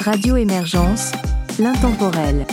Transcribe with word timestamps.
Radio 0.00 0.38
Émergence, 0.38 1.12
l'intemporel. 1.58 2.46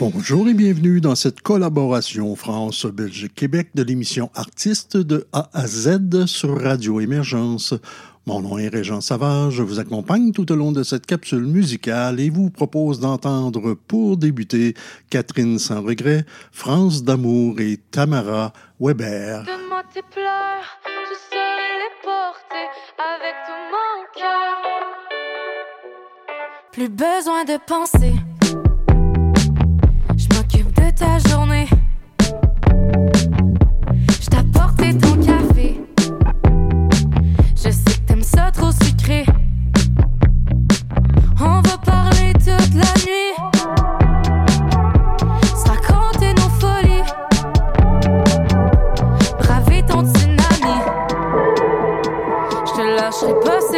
Bonjour 0.00 0.48
et 0.48 0.54
bienvenue 0.54 1.02
dans 1.02 1.14
cette 1.14 1.42
collaboration 1.42 2.34
France-Belgique-Québec 2.36 3.68
de 3.74 3.82
l'émission 3.82 4.30
Artistes 4.34 4.96
de 4.96 5.26
A 5.34 5.50
à 5.52 5.66
Z 5.66 6.24
sur 6.24 6.58
Radio 6.58 7.00
Émergence. 7.00 7.74
Mon 8.28 8.42
nom 8.42 8.58
est 8.58 8.68
Régent 8.68 9.00
Savage. 9.00 9.54
je 9.54 9.62
vous 9.62 9.80
accompagne 9.80 10.32
tout 10.32 10.52
au 10.52 10.54
long 10.54 10.70
de 10.70 10.82
cette 10.82 11.06
capsule 11.06 11.46
musicale 11.46 12.20
et 12.20 12.28
vous 12.28 12.50
propose 12.50 13.00
d'entendre 13.00 13.72
pour 13.72 14.18
débuter 14.18 14.74
Catherine 15.08 15.58
sans 15.58 15.80
regret, 15.80 16.26
France 16.52 17.02
d'amour 17.02 17.58
et 17.58 17.78
Tamara 17.90 18.52
Weber. 18.78 19.46
Plus 26.70 26.88
besoin 26.90 27.44
de 27.46 27.58
penser, 27.66 28.12
je 30.18 30.36
m'occupe 30.36 30.74
de 30.74 31.27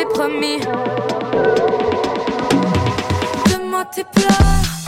t'est 0.00 0.06
promis. 0.06 0.60
Demande 3.50 3.90
tes 3.92 4.04
pleurs. 4.04 4.79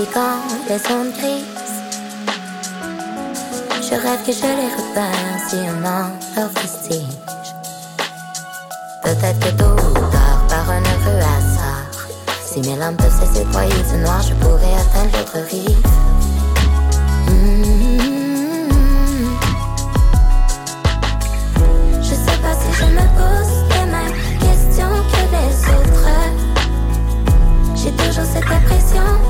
baby 0.00 0.12
got 0.12 0.68
his 0.68 0.86
own 0.90 1.12
place. 1.12 1.70
Je 3.82 3.94
rêve 3.94 4.22
que 4.24 4.32
je 4.32 4.42
les 4.42 4.70
repère 4.78 5.38
si 5.48 5.56
on 5.56 5.84
en 5.84 6.10
leur 6.36 6.48
vestige. 6.60 7.16
Peut-être 9.02 9.40
que 9.40 9.50
tôt 9.56 9.64
ou 9.64 9.94
tard, 10.10 10.46
par 10.48 10.70
un 10.70 10.80
heureux 10.80 11.20
hasard, 11.36 11.86
si 12.44 12.60
mes 12.60 12.76
lampes 12.76 12.98
peuvent 12.98 13.20
cesser 13.20 13.44
de 13.44 13.96
noir, 14.02 14.22
je 14.22 14.34
pourrais 14.34 14.74
atteindre 14.74 15.18
l'autre 15.18 15.38
rive. 15.50 15.86
Mmh. 17.26 17.60
Je 22.00 22.14
sais 22.14 22.38
pas 22.42 22.54
si 22.54 22.70
je 22.78 22.86
me 22.86 23.04
pose 23.18 23.52
les 23.70 23.86
mêmes 23.90 24.18
questions 24.38 24.94
que 25.10 25.22
les 25.34 25.52
autres. 25.74 26.10
J'ai 27.74 27.92
toujours 27.92 28.28
cette 28.32 28.50
impression 28.50 29.29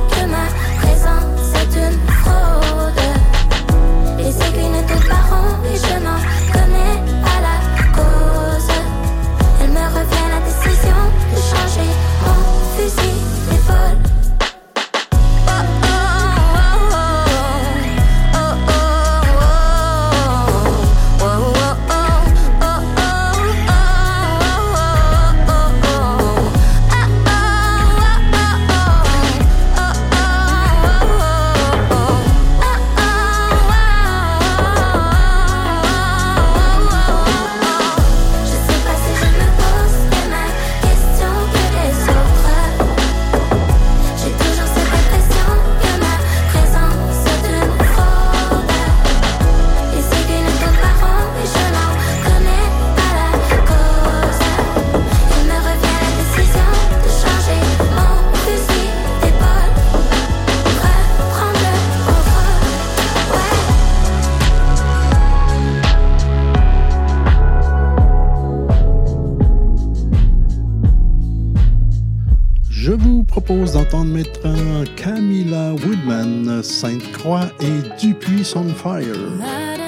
on 78.57 78.75
fire. 78.75 79.80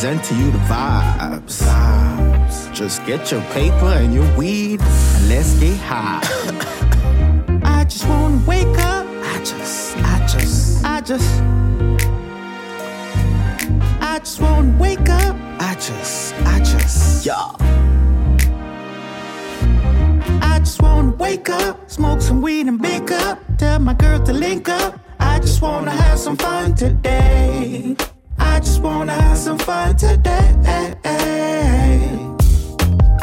Present 0.00 0.24
to 0.24 0.34
you 0.34 0.50
the 0.50 0.58
vibes. 0.60 1.60
Just 2.72 3.04
get 3.04 3.30
your 3.30 3.42
paper 3.52 3.92
and 4.00 4.14
your 4.14 4.24
weed 4.34 4.80
and 4.80 5.28
let's 5.28 5.52
get 5.60 5.76
high. 5.76 6.22
I 7.64 7.84
just 7.84 8.08
wanna 8.08 8.42
wake 8.46 8.78
up. 8.78 9.06
I 9.06 9.38
just, 9.40 9.98
I 9.98 10.26
just, 10.26 10.84
I 10.86 11.00
just. 11.02 11.42
I 14.00 14.18
just 14.20 14.40
wanna 14.40 14.74
wake 14.78 15.06
up. 15.10 15.36
I 15.58 15.74
just, 15.74 16.32
I 16.46 16.60
just, 16.60 17.26
yeah. 17.26 17.52
I 20.40 20.60
just 20.60 20.80
wanna 20.80 21.10
wake 21.10 21.50
up, 21.50 21.90
smoke 21.90 22.22
some 22.22 22.40
weed 22.40 22.68
and 22.68 22.80
make 22.80 23.10
up. 23.10 23.38
Tell 23.58 23.78
my 23.78 23.92
girl 23.92 24.18
to 24.24 24.32
link 24.32 24.66
up. 24.70 24.98
I 25.18 25.40
just 25.40 25.60
wanna 25.60 25.90
have 25.90 26.18
some 26.18 26.38
fun 26.38 26.74
today. 26.74 27.96
I 28.60 28.62
just 28.62 28.82
wanna 28.82 29.12
have 29.12 29.38
some 29.38 29.56
fun 29.56 29.96
today. 29.96 30.54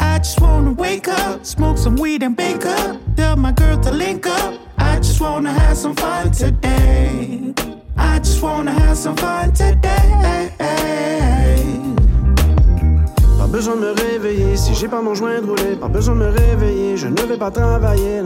I 0.00 0.18
just 0.18 0.40
wanna 0.40 0.72
wake 0.72 1.06
up, 1.06 1.46
smoke 1.46 1.78
some 1.78 1.94
weed 1.94 2.24
and 2.24 2.36
bake 2.36 2.66
up. 2.66 2.96
Tell 3.14 3.36
my 3.36 3.52
girl 3.52 3.78
to 3.82 3.92
link 3.92 4.26
up. 4.26 4.54
I 4.78 4.96
just 4.96 5.20
wanna 5.20 5.52
have 5.52 5.76
some 5.76 5.94
fun 5.94 6.32
today. 6.32 7.54
I 7.96 8.18
just 8.18 8.42
wanna 8.42 8.72
have 8.72 8.96
some 8.96 9.14
fun 9.16 9.52
today. 9.52 10.50
Pas 13.38 13.46
besoin 13.46 13.76
de 13.76 13.80
me 13.80 13.92
réveiller 13.92 14.56
si 14.56 14.74
j'ai 14.74 14.88
pas 14.88 15.00
mon 15.00 15.14
joint 15.14 15.40
de. 15.40 15.76
Pas 15.76 15.86
besoin 15.86 16.16
de 16.16 16.20
me 16.20 16.30
réveiller, 16.30 16.96
je 16.96 17.06
ne 17.06 17.22
vais 17.22 17.38
pas 17.38 17.52
travailler. 17.52 18.22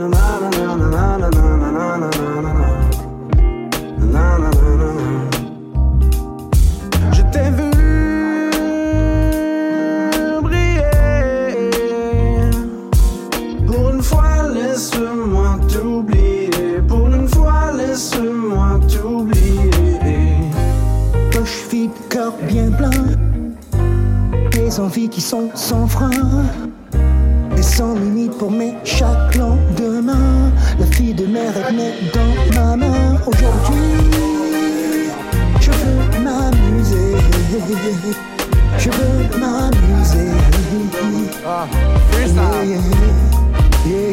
Bien 22.47 22.71
plein. 22.71 22.89
Des 24.51 24.79
envies 24.79 25.09
qui 25.09 25.21
sont 25.21 25.49
sans 25.55 25.87
frein. 25.87 26.09
Et 27.57 27.61
sans 27.61 27.95
limite 27.95 28.37
pour 28.37 28.51
mes 28.51 28.73
chaque 28.83 29.35
lendemain. 29.35 30.51
La 30.79 30.85
fille 30.87 31.13
de 31.13 31.25
mer 31.25 31.51
est 31.69 31.73
née 31.73 31.93
dans 32.13 32.55
ma 32.55 32.75
main. 32.75 33.17
Aujourd'hui, 33.25 34.09
je 35.59 35.71
veux 35.71 36.23
m'amuser. 36.23 37.15
Je 38.77 38.89
veux 38.89 39.39
m'amuser. 39.39 40.31
Yeah, 42.25 42.63
yeah, 42.63 42.79
yeah, 43.85 44.09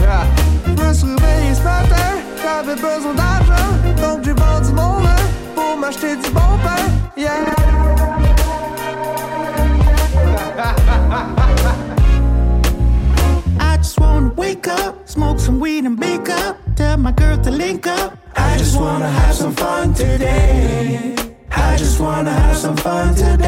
yeah. 0.00 0.24
Je 0.66 0.70
me 0.70 0.92
suis 0.92 1.06
réveillé 1.06 1.54
ce 1.54 1.62
matin, 1.62 2.08
j'avais 2.42 2.74
besoin 2.74 3.14
d'argent, 3.14 3.68
donc 4.00 4.24
j'ai 4.24 4.32
vendu 4.32 4.72
mon 4.72 5.00
vin 5.00 5.16
pour 5.54 5.76
m'acheter 5.78 6.16
du 6.16 6.30
bon 6.30 6.40
pain. 6.64 6.97
Yeah. 7.18 7.34
I 13.58 13.76
just 13.78 13.98
wanna 13.98 14.32
wake 14.34 14.68
up, 14.68 15.08
smoke 15.08 15.40
some 15.40 15.58
weed 15.58 15.84
and 15.84 15.98
bake 15.98 16.28
up. 16.28 16.58
Tell 16.76 16.96
my 16.96 17.10
girl 17.10 17.36
to 17.38 17.50
link 17.50 17.88
up. 17.88 18.16
I 18.36 18.56
just 18.56 18.78
wanna 18.78 19.10
have 19.10 19.34
some 19.34 19.52
fun 19.52 19.94
today. 19.94 21.16
I 21.50 21.76
just 21.76 21.98
wanna 21.98 22.30
have 22.30 22.56
some 22.56 22.76
fun 22.76 23.16
today. 23.16 23.44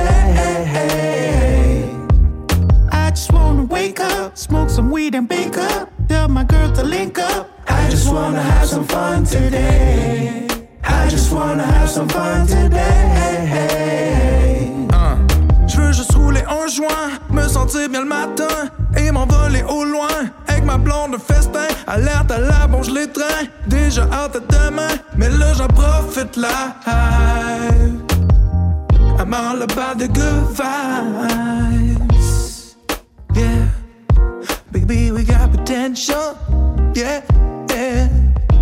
I 2.91 3.11
just 3.11 3.33
wanna 3.33 3.67
wake 3.67 4.01
up, 4.01 4.37
smoke 4.37 4.71
some 4.71 4.91
weed 4.91 5.15
and 5.15 5.29
bake 5.29 5.57
up. 5.57 5.93
Tell 6.09 6.27
my 6.27 6.43
girl 6.43 6.73
to 6.73 6.83
link 6.83 7.21
up. 7.21 7.49
I 7.69 7.89
just 7.89 8.13
wanna 8.13 8.43
have 8.43 8.67
some 8.67 8.85
fun 8.85 9.25
today. 9.25 10.49
I 10.85 11.09
just 11.09 11.33
wanna 11.33 11.63
have 11.65 11.89
some 11.89 12.09
fun 12.09 12.47
today. 12.47 12.77
Je 15.67 15.81
veux 15.81 15.93
juste 15.93 16.13
rouler 16.15 16.43
un 16.49 16.67
joint, 16.67 17.11
me 17.31 17.47
sentir 17.49 17.89
bien 17.89 18.01
le 18.01 18.09
matin 18.09 18.69
et 18.97 19.11
m'envoler 19.13 19.63
au 19.63 19.85
loin 19.85 20.09
avec 20.49 20.65
ma 20.65 20.77
blonde 20.79 21.17
festin. 21.19 21.69
Alerte 21.87 22.31
à 22.33 22.39
la 22.39 22.67
bon, 22.67 22.83
je 22.83 22.91
les 22.91 23.07
trains. 23.07 23.47
Déjà 23.67 24.09
hâte 24.13 24.37
à 24.37 24.41
demain, 24.41 24.89
mais 25.17 25.29
là 25.29 25.53
j'en 25.55 25.69
profite 25.69 26.37
live. 26.37 26.49
I'm 29.19 29.35
all 29.35 29.63
about 29.63 29.99
the 29.99 30.09
good 30.09 30.49
vibes. 30.57 32.75
Yeah, 33.35 33.69
baby, 34.73 35.13
we 35.13 35.23
got 35.25 35.51
potential. 35.53 36.35
Yeah, 36.95 37.21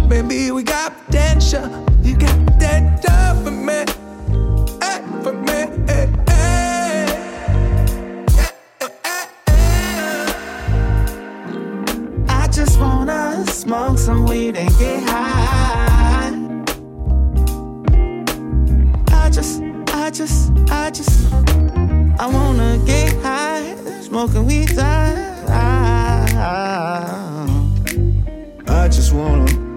baby, 0.08 0.50
we 0.50 0.62
got 0.62 0.92
potential. 1.06 1.68
You 2.02 2.16
got 2.16 2.46
potential 2.46 3.34
for 3.44 3.50
me. 3.50 3.84
Hey, 4.82 5.02
for 5.22 5.32
me. 5.32 5.68
Hey. 5.86 6.08
I 12.28 12.48
just 12.50 12.80
wanna 12.80 13.44
smoke 13.46 13.98
some 13.98 14.24
weed 14.24 14.56
and 14.56 14.70
get 14.78 15.02
high. 15.08 16.32
I 19.12 19.30
just, 19.30 19.62
I 19.92 20.10
just, 20.10 20.52
I 20.70 20.90
just, 20.90 21.32
I 22.18 22.26
wanna 22.26 22.78
get 22.86 23.14
high, 23.22 23.74
smoking 24.00 24.46
weed. 24.46 24.78
I 28.70 28.88
just 28.90 29.12
wanna. 29.12 29.67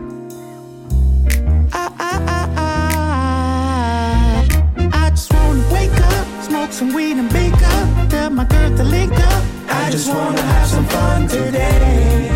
Just 9.91 10.07
wanna 10.07 10.41
have 10.41 10.67
some 10.69 10.85
fun 10.85 11.27
today. 11.27 12.31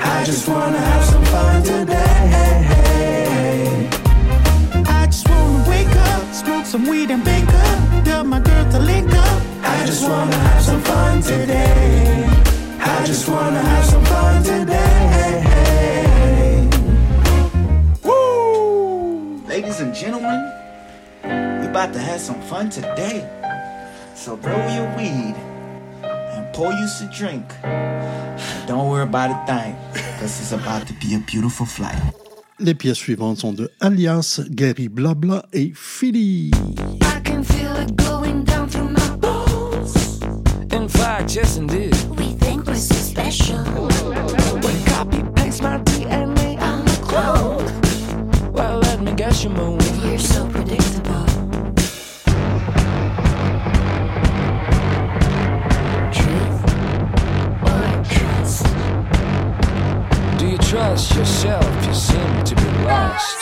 I 0.00 0.24
just 0.24 0.48
wanna 0.48 0.78
have 0.78 1.04
some 1.04 1.24
fun 1.26 1.62
today. 1.62 2.18
I 4.88 5.06
just 5.06 5.28
wanna 5.28 5.68
wake 5.70 5.94
up, 5.94 6.34
smoke 6.34 6.66
some 6.66 6.84
weed 6.88 7.12
and 7.12 7.22
bake 7.24 7.48
up. 7.48 8.04
Tell 8.04 8.24
my 8.24 8.40
girl 8.40 8.68
to 8.72 8.80
link 8.80 9.12
up. 9.14 9.42
I 9.62 9.86
just 9.86 10.02
wanna 10.02 10.34
have 10.34 10.62
some 10.64 10.82
fun 10.82 11.22
today. 11.22 12.28
I 12.80 13.06
just 13.06 13.28
wanna 13.28 13.62
have 13.62 13.84
some 13.84 14.04
fun 14.04 14.42
today. 14.42 15.46
Woo! 18.02 19.40
Ladies 19.46 19.78
and 19.78 19.94
gentlemen, 19.94 20.40
we 21.60 21.68
about 21.68 21.92
to 21.92 22.00
have 22.00 22.20
some 22.20 22.40
fun 22.50 22.68
today. 22.68 23.24
So 24.16 24.34
roll 24.34 24.68
your 24.74 24.88
weed 24.96 25.36
pour 26.56 26.72
you 26.72 26.88
some 26.88 27.10
drink. 27.10 27.44
Don't 28.66 28.88
worry 28.88 29.02
about 29.02 29.30
a 29.30 29.46
thing, 29.46 29.76
cause 30.18 30.40
it's 30.40 30.52
about 30.52 30.86
to 30.86 30.94
be 30.94 31.14
a 31.14 31.18
beautiful 31.18 31.66
flight. 31.66 32.00
Les 32.58 32.74
pièces 32.74 32.96
suivantes 32.96 33.40
sont 33.40 33.52
de 33.52 33.70
Alias, 33.82 34.40
Gary 34.48 34.88
Blabla 34.88 35.44
et 35.52 35.72
Philly. 35.74 36.50
I 37.02 37.20
can 37.22 37.44
feel 37.44 37.76
it 37.76 37.94
going 37.96 38.44
down 38.44 38.68
through 38.70 38.88
my 38.88 39.16
bones. 39.16 40.20
In 40.72 40.88
fact, 40.88 41.36
yes 41.36 41.58
indeed. 41.58 41.94
We 42.16 42.32
think 42.38 42.66
we're 42.66 42.76
so 42.76 42.94
special. 42.94 43.58
When 44.62 44.84
copy 44.86 45.22
paste 45.34 45.62
my 45.62 45.78
DNA, 45.84 46.56
I'm 46.58 46.86
a 46.86 46.98
clone. 47.04 47.66
well 48.54 48.78
let 48.78 49.02
me 49.02 49.12
guess 49.12 49.44
your 49.44 49.52
move. 49.52 49.85
Trust 60.68 61.14
yourself? 61.14 61.86
You 61.86 61.94
seem 61.94 62.44
to 62.44 62.54
be 62.54 62.68
lost. 62.84 63.38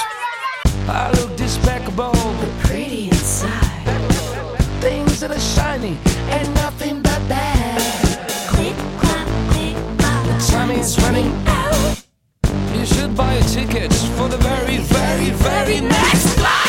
I 0.88 1.10
look 1.16 1.36
despicable. 1.36 2.12
but 2.12 2.50
Pretty 2.60 3.06
inside. 3.08 3.50
Things 4.80 5.20
that 5.20 5.30
are 5.30 5.40
shiny 5.40 5.96
And 6.28 6.54
nothing 6.56 7.00
but 7.00 7.20
bad. 7.28 7.80
Click, 8.48 8.76
clap, 9.00 9.26
click, 9.52 9.76
clap. 9.98 10.40
Time 10.50 10.70
is 10.72 10.98
running 11.00 11.32
out. 11.46 12.04
You 12.76 12.84
should 12.84 13.16
buy 13.16 13.32
a 13.34 13.44
ticket 13.44 13.92
for 14.16 14.28
the 14.28 14.38
very, 14.38 14.78
very, 14.78 15.30
very 15.30 15.80
next 15.80 16.28
flight. 16.38 16.63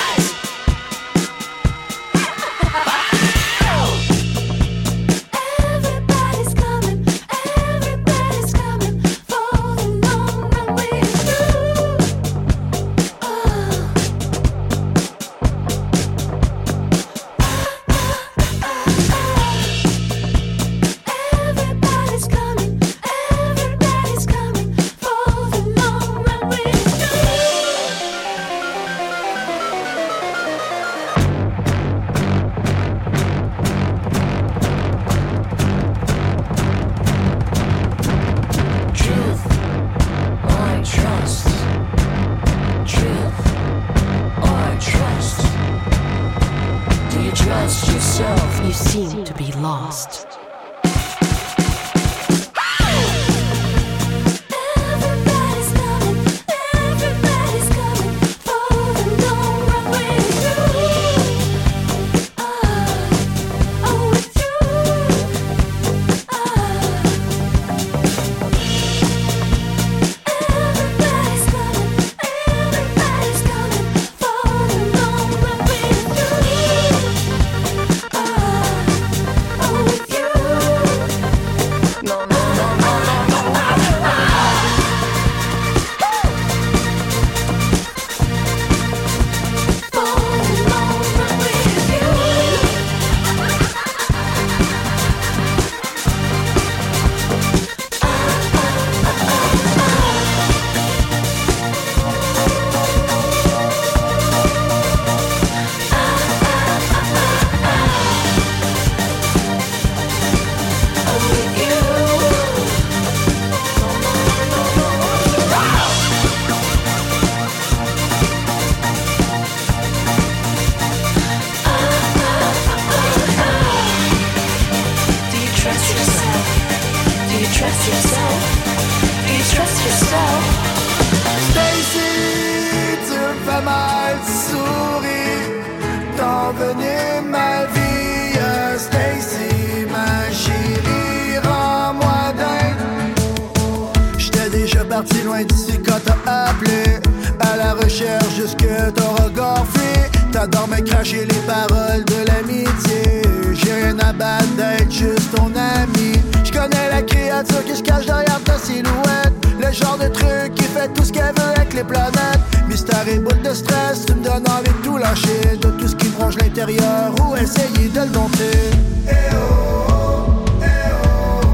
T'adores 150.45 150.67
me 150.67 150.79
cracher 150.81 151.25
les 151.25 151.41
paroles 151.47 152.05
de 152.05 152.27
l'amitié. 152.27 153.23
J'ai 153.51 153.73
rien 153.73 153.97
à 153.97 154.13
battre 154.13 154.55
d'être 154.55 154.91
juste 154.91 155.31
ton 155.35 155.47
ami. 155.47 156.19
Je 156.43 156.51
connais 156.51 156.87
la 156.91 157.01
créature 157.01 157.65
qui 157.65 157.75
se 157.75 157.81
cache 157.81 158.05
derrière 158.05 158.39
ta 158.43 158.59
silhouette. 158.59 159.33
Le 159.59 159.71
genre 159.71 159.97
de 159.97 160.07
truc 160.07 160.53
qui 160.53 160.65
fait 160.65 160.87
tout 160.93 161.03
ce 161.03 161.11
qu'elle 161.11 161.33
veut 161.35 161.51
avec 161.55 161.73
les 161.73 161.83
planètes. 161.83 162.41
Mystère 162.67 163.07
et 163.07 163.17
boule 163.17 163.41
de 163.41 163.55
stress, 163.55 164.05
tu 164.05 164.13
me 164.13 164.23
donnes 164.23 164.47
envie 164.47 164.69
de 164.69 164.83
tout 164.83 164.97
lâcher. 164.97 165.57
De 165.59 165.71
tout 165.79 165.87
ce 165.87 165.95
qui 165.95 166.09
me 166.09 166.39
l'intérieur 166.39 167.15
ou 167.23 167.35
essayer 167.35 167.89
de 167.89 168.01
le 168.01 168.09
dompter. 168.09 168.69
Eh 169.09 169.13
oh, 169.33 170.45
eh 170.61 170.65
oh. 171.03 171.47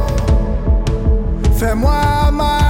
Fais-moi 1.58 2.30
mal, 2.34 2.61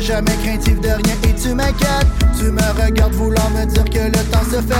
jamais 0.00 0.36
craintif 0.44 0.80
de 0.80 0.88
rien 0.88 1.16
et 1.24 1.34
tu 1.34 1.54
m'inquiètes. 1.54 2.06
Tu 2.38 2.44
me 2.44 2.82
regardes 2.82 3.14
voulant 3.14 3.50
me 3.50 3.64
dire 3.66 3.84
que 3.84 4.06
le 4.06 4.24
temps 4.30 4.44
se 4.44 4.60
fait. 4.60 4.74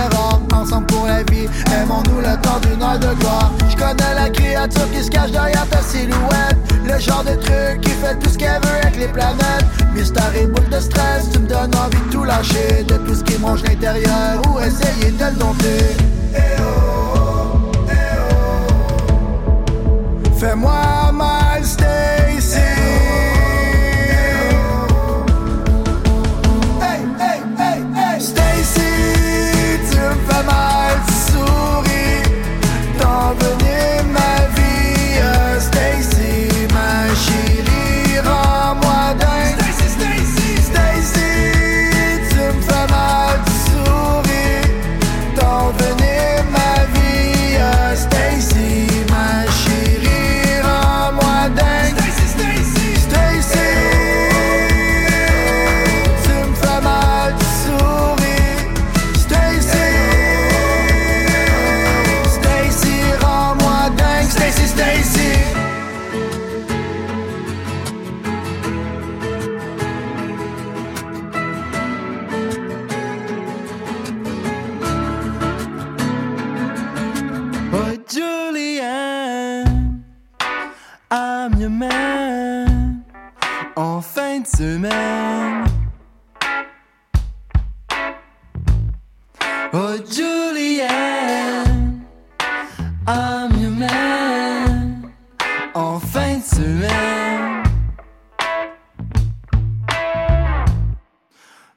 Ensemble 0.55 0.87
pour 0.87 1.07
la 1.07 1.23
vie, 1.25 1.49
aimons-nous 1.81 2.21
le 2.21 2.41
temps 2.43 2.59
d'une 2.61 2.83
heure 2.83 2.99
de 2.99 3.15
gloire. 3.21 3.53
Je 3.69 3.77
connais 3.77 4.15
la 4.15 4.29
créature 4.29 4.91
qui 4.93 5.03
se 5.03 5.11
cache 5.11 5.31
derrière 5.31 5.67
ta 5.69 5.81
silhouette. 5.83 6.57
Le 6.85 6.99
genre 6.99 7.25
de 7.25 7.35
truc 7.37 7.81
qui 7.83 7.91
fait 7.91 8.19
tout 8.19 8.29
ce 8.31 8.39
qu'elle 8.39 8.61
veut 8.63 8.81
avec 8.83 8.97
les 8.97 9.09
planètes. 9.09 9.67
Mystère 9.95 10.33
et 10.37 10.47
boule 10.47 10.69
de 10.69 10.81
stress, 10.81 11.31
tu 11.33 11.39
me 11.41 11.47
donnes 11.47 11.75
envie 11.75 12.01
de 12.07 12.13
tout 12.13 12.25
lâcher. 12.25 12.85
De 12.87 12.97
tout 12.97 13.15
ce 13.15 13.25
qui 13.25 13.39
mange 13.39 13.63
l'intérieur 13.63 14.43
ou 14.49 14.59
essayer 14.61 15.11
de 15.13 15.25
le 15.25 15.39
dompter. 15.39 15.97
Eh 16.35 16.39
oh, 16.61 17.71
eh 17.89 17.93
oh. 19.85 20.31
Fais-moi 20.39 21.13
mal, 21.13 21.48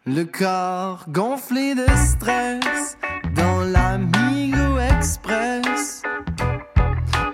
Le 0.07 0.23
corps 0.23 1.05
gonflé 1.09 1.75
de 1.75 1.85
stress 1.95 2.97
dans 3.35 3.61
l'Amigo 3.61 4.79
Express. 4.97 6.01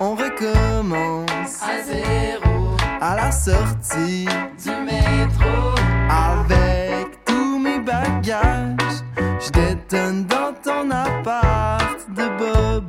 On 0.01 0.15
recommence 0.15 1.62
à 1.63 1.82
zéro 1.82 2.75
à 2.99 3.15
la 3.15 3.32
sortie 3.32 4.25
du 4.62 4.71
métro 4.84 5.75
avec 6.10 7.23
tous 7.23 7.58
mes 7.58 7.80
bagages. 7.80 9.01
Je 9.39 9.49
détonne 9.49 10.25
dans 10.25 10.53
ton 10.62 10.91
appart 10.91 12.06
de 12.10 12.27
bobo 12.38 12.87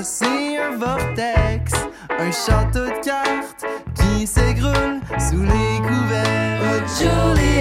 C'est 0.00 0.58
un 0.58 0.76
vortex, 0.76 1.72
un 2.18 2.32
château 2.32 2.86
de 2.86 3.04
cartes 3.04 3.64
qui 3.94 4.26
s'égroule 4.26 5.00
sous 5.18 5.42
les 5.42 5.78
couverts. 5.78 6.60
Oh, 6.64 7.51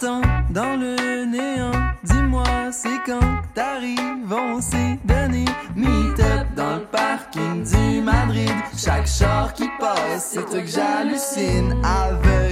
Dans 0.00 0.76
le 0.76 1.24
néant. 1.24 1.70
Dis-moi, 2.02 2.44
c'est 2.72 3.00
quand 3.06 3.42
t'arrives, 3.54 4.30
on 4.30 4.60
s'est 4.60 4.98
donné. 5.04 5.44
Meet 5.76 6.20
up 6.20 6.46
dans 6.56 6.76
le 6.76 6.84
parking 6.86 7.62
du 7.64 8.02
Madrid. 8.02 8.50
Chaque 8.76 9.06
char 9.06 9.54
qui 9.54 9.68
passe, 9.78 10.34
c'est 10.34 10.44
que 10.44 10.66
j'hallucine. 10.66 11.80
Aveugle, 11.84 12.43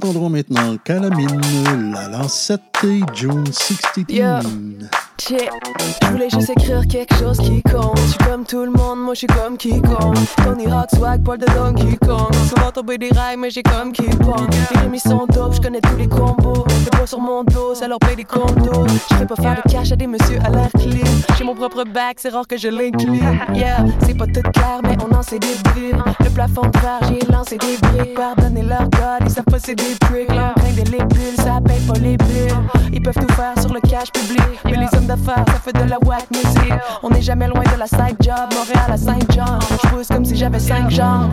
entendrons 0.00 0.30
maintenant 0.30 0.78
Calamine, 0.78 1.92
la 1.92 2.08
lancette 2.08 2.62
et 2.84 3.00
June 3.14 3.44
62. 3.46 4.14
Yeah. 4.14 4.40
Je 5.30 6.06
voulais 6.10 6.28
juste 6.28 6.50
écrire 6.50 6.84
quelque 6.88 7.14
chose 7.14 7.38
qui 7.38 7.62
compte. 7.62 7.96
Je 7.98 8.08
suis 8.08 8.18
comme 8.18 8.44
tout 8.44 8.64
le 8.64 8.72
monde, 8.72 8.98
moi 8.98 9.14
je 9.14 9.18
suis 9.18 9.26
comme 9.28 9.56
quiconque. 9.56 10.16
Tony 10.42 10.66
Hawk, 10.66 10.88
swag, 10.96 11.22
poil 11.22 11.38
de 11.38 11.46
Donkey 11.46 11.96
Kong. 12.04 12.34
Souvent 12.48 12.72
tomber 12.72 12.98
des 12.98 13.10
rails, 13.10 13.36
mais 13.36 13.48
j'ai 13.50 13.62
comme 13.62 13.92
qui 13.92 14.02
pong. 14.02 14.48
Les 14.74 14.80
rimes 14.80 14.98
sont 14.98 15.26
dope, 15.28 15.54
je 15.54 15.60
connais 15.60 15.80
tous 15.80 15.96
les 15.96 16.08
combos. 16.08 16.64
Les 16.84 16.90
poids 16.90 17.06
sur 17.06 17.20
mon 17.20 17.44
dos, 17.44 17.76
ça 17.76 17.86
leur 17.86 18.00
paye 18.00 18.16
des 18.16 18.24
condos. 18.24 18.88
Je 19.10 19.14
fais 19.14 19.26
pas 19.26 19.36
faire 19.36 19.54
de 19.54 19.70
cash 19.70 19.92
à 19.92 19.96
des 19.96 20.08
messieurs 20.08 20.40
à 20.44 20.50
l'air 20.50 20.68
clean. 20.72 21.06
J'ai 21.38 21.44
mon 21.44 21.54
propre 21.54 21.84
bac, 21.84 22.16
c'est 22.16 22.30
rare 22.30 22.48
que 22.48 22.56
je 22.56 22.66
l'incline. 22.66 23.38
Yeah, 23.54 23.84
c'est 24.04 24.16
pas 24.16 24.26
tout 24.26 24.42
clair, 24.52 24.80
mais 24.82 24.96
on 25.08 25.14
en 25.14 25.22
sait 25.22 25.38
des 25.38 25.54
bribes. 25.62 26.02
Le 26.24 26.30
plafond 26.30 26.62
de 26.62 26.78
verre, 26.80 27.00
j'ai 27.08 27.32
lancé 27.32 27.56
des 27.56 27.76
briques. 27.76 28.14
Pardonnez 28.14 28.62
leur 28.62 28.88
god, 28.90 29.20
ils 29.26 29.30
savent 29.30 29.44
pas 29.44 29.60
c'est 29.60 29.76
des 29.76 29.94
pricks. 30.00 30.28
L'empreinte 30.28 30.74
des 30.74 30.90
lébules, 30.90 31.36
ça 31.36 31.60
paye 31.64 31.80
pas 31.86 31.98
les 32.00 32.16
bulles. 32.16 32.56
Ils 32.92 33.00
peuvent 33.00 33.14
tout 33.14 33.32
faire 33.34 33.54
sur 33.60 33.72
le 33.72 33.80
cash 33.80 34.10
public. 34.10 34.42
Mais 34.64 34.76
les 34.76 34.98
hommes 34.98 35.06
ça 35.24 35.44
fait 35.62 35.72
de 35.72 35.88
la 35.88 35.98
whack 35.98 36.30
music. 36.30 36.72
On 37.02 37.10
n'est 37.10 37.22
jamais 37.22 37.48
loin 37.48 37.62
de 37.62 37.78
la 37.78 37.86
side 37.86 38.16
job. 38.20 38.48
Montréal 38.54 38.90
à 38.90 38.96
Saint-Jean. 38.96 39.58
Je 39.82 39.88
pousse 39.88 40.08
comme 40.08 40.24
si 40.24 40.36
j'avais 40.36 40.58
5 40.58 40.90
jambes. 40.90 41.30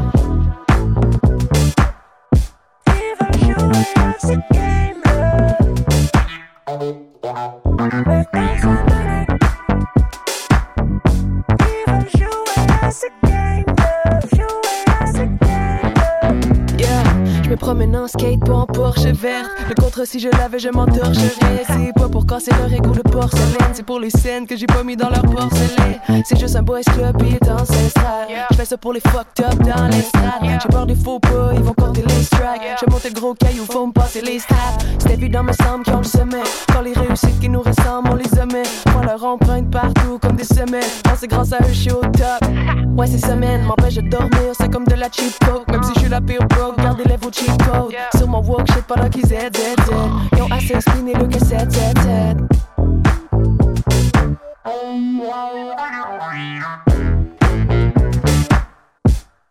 Yeah, 16.77 17.03
je 17.43 17.49
me 17.49 17.55
promène 17.55 17.95
en 17.95 18.07
skate, 18.07 18.39
pas 18.45 18.53
en 18.53 18.65
Le 18.95 19.73
contre, 19.81 20.07
si 20.07 20.19
je 20.19 20.29
l'avais, 20.29 20.59
je 20.59 20.69
m'entorcherais. 20.69 21.63
C'est 21.67 21.93
pas 21.93 22.07
pour 22.07 22.25
casser 22.25 22.51
leur 22.51 22.71
égo 22.71 22.91
de 22.91 23.01
porcelaine, 23.01 23.73
c'est 23.73 23.85
pour 23.85 23.99
les 23.99 24.09
scènes 24.09 24.47
que 24.47 24.55
j'ai 24.55 24.65
pas 24.65 24.81
mis 24.83 24.95
dans 24.95 25.09
leur 25.09 25.23
porcelaine. 25.23 25.99
C'est 26.23 26.39
juste 26.39 26.55
un 26.55 26.63
boys 26.63 26.81
club, 26.81 27.17
il 27.21 27.35
est 27.35 27.49
ancestral. 27.49 28.27
Je 28.51 28.55
fais 28.55 28.65
ça 28.65 28.77
pour 28.77 28.93
les 28.93 29.01
fucked 29.01 29.45
up 29.45 29.55
dans 29.59 29.87
l'estrade. 29.87 30.41
J'ai 30.41 30.69
peur 30.69 30.85
des 30.85 30.95
faux 30.95 31.19
pas, 31.19 31.51
ils 31.53 31.61
vont 31.61 31.73
compter 31.73 32.01
les 32.01 32.23
strikes. 32.23 32.61
Je 32.79 32.89
monte 32.89 33.03
le 33.03 33.11
gros 33.11 33.33
caillou, 33.33 33.65
faut 33.65 33.87
me 33.87 33.91
passer 33.91 34.21
les 34.21 34.39
stats. 34.39 34.55
C'est 34.99 35.13
évident, 35.13 35.43
me 35.43 35.51
semble 35.51 35.83
qu'ils 35.83 35.93
ont 35.93 35.97
le 35.97 36.03
sommet. 36.03 36.43
Quand 36.71 36.81
les 36.81 36.93
réussites 36.93 37.39
qui 37.39 37.49
nous 37.49 37.61
ressemblent, 37.61 38.09
on 38.11 38.15
les 38.15 38.39
omet. 38.39 38.63
Prends 38.85 39.03
leur 39.03 39.23
empreinte 39.23 39.69
partout 39.69 40.17
comme 40.21 40.37
des 40.37 40.45
semelles. 40.45 40.83
Oh, 41.07 41.11
c'est 41.17 41.27
grâce 41.27 41.51
à 41.51 41.57
eux, 41.57 41.69
je 41.69 41.73
suis 41.73 41.91
au 41.91 42.01
top. 42.01 42.49
Ouais, 42.95 43.07
ces 43.07 43.19
semaines 43.19 43.63
m'empêchent 43.63 43.95
de 43.95 44.09
dormir, 44.09 44.53
c'est 44.57 44.71
comme 44.71 44.85
de 44.85 44.95
la 44.95 45.09
cheap 45.11 45.37
coke. 45.45 45.67
Même 45.69 45.83
si 45.83 45.91
je 45.95 45.99
suis 45.99 46.09
la 46.09 46.21
pire 46.21 46.39
broke, 46.47 46.77
gardez 46.77 47.03
les 47.03 47.17
vos 47.17 47.31
cheat 47.31 47.51
codes. 47.57 47.93
Sur 48.15 48.27
mon 48.27 48.41
walk, 48.41 48.67
shit 48.77 48.85
pendant 48.87 49.09
qu'ils 49.09 49.33
aident, 49.33 49.55
aident, 49.55 49.79
aident. 49.89 50.29
Ils 50.33 50.41
ont 50.41 50.51
assez 50.51 50.79
spiné 50.81 51.13
le 51.13 51.39
7, 51.39 51.71
7, 51.71 51.99
7. 51.99 52.37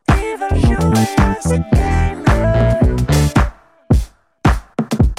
Ils 0.09 0.37
veulent 0.39 0.61
jouer 0.61 1.09
à 1.19 1.37
ce 1.43 1.55
game-là. 1.75 2.81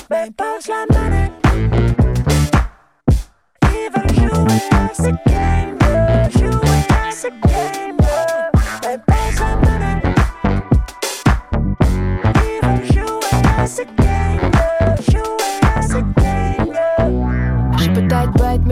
Ben, 0.10 0.32
passe 0.34 0.68
la 0.68 0.86
manette. 0.96 1.32
Ils 3.64 3.90
à 4.72 4.94
ce 4.94 5.10
game-là. 5.30 6.30
Jouer 6.30 6.86
à 6.90 7.12
ce 7.12 7.28
game-là. 7.28 8.07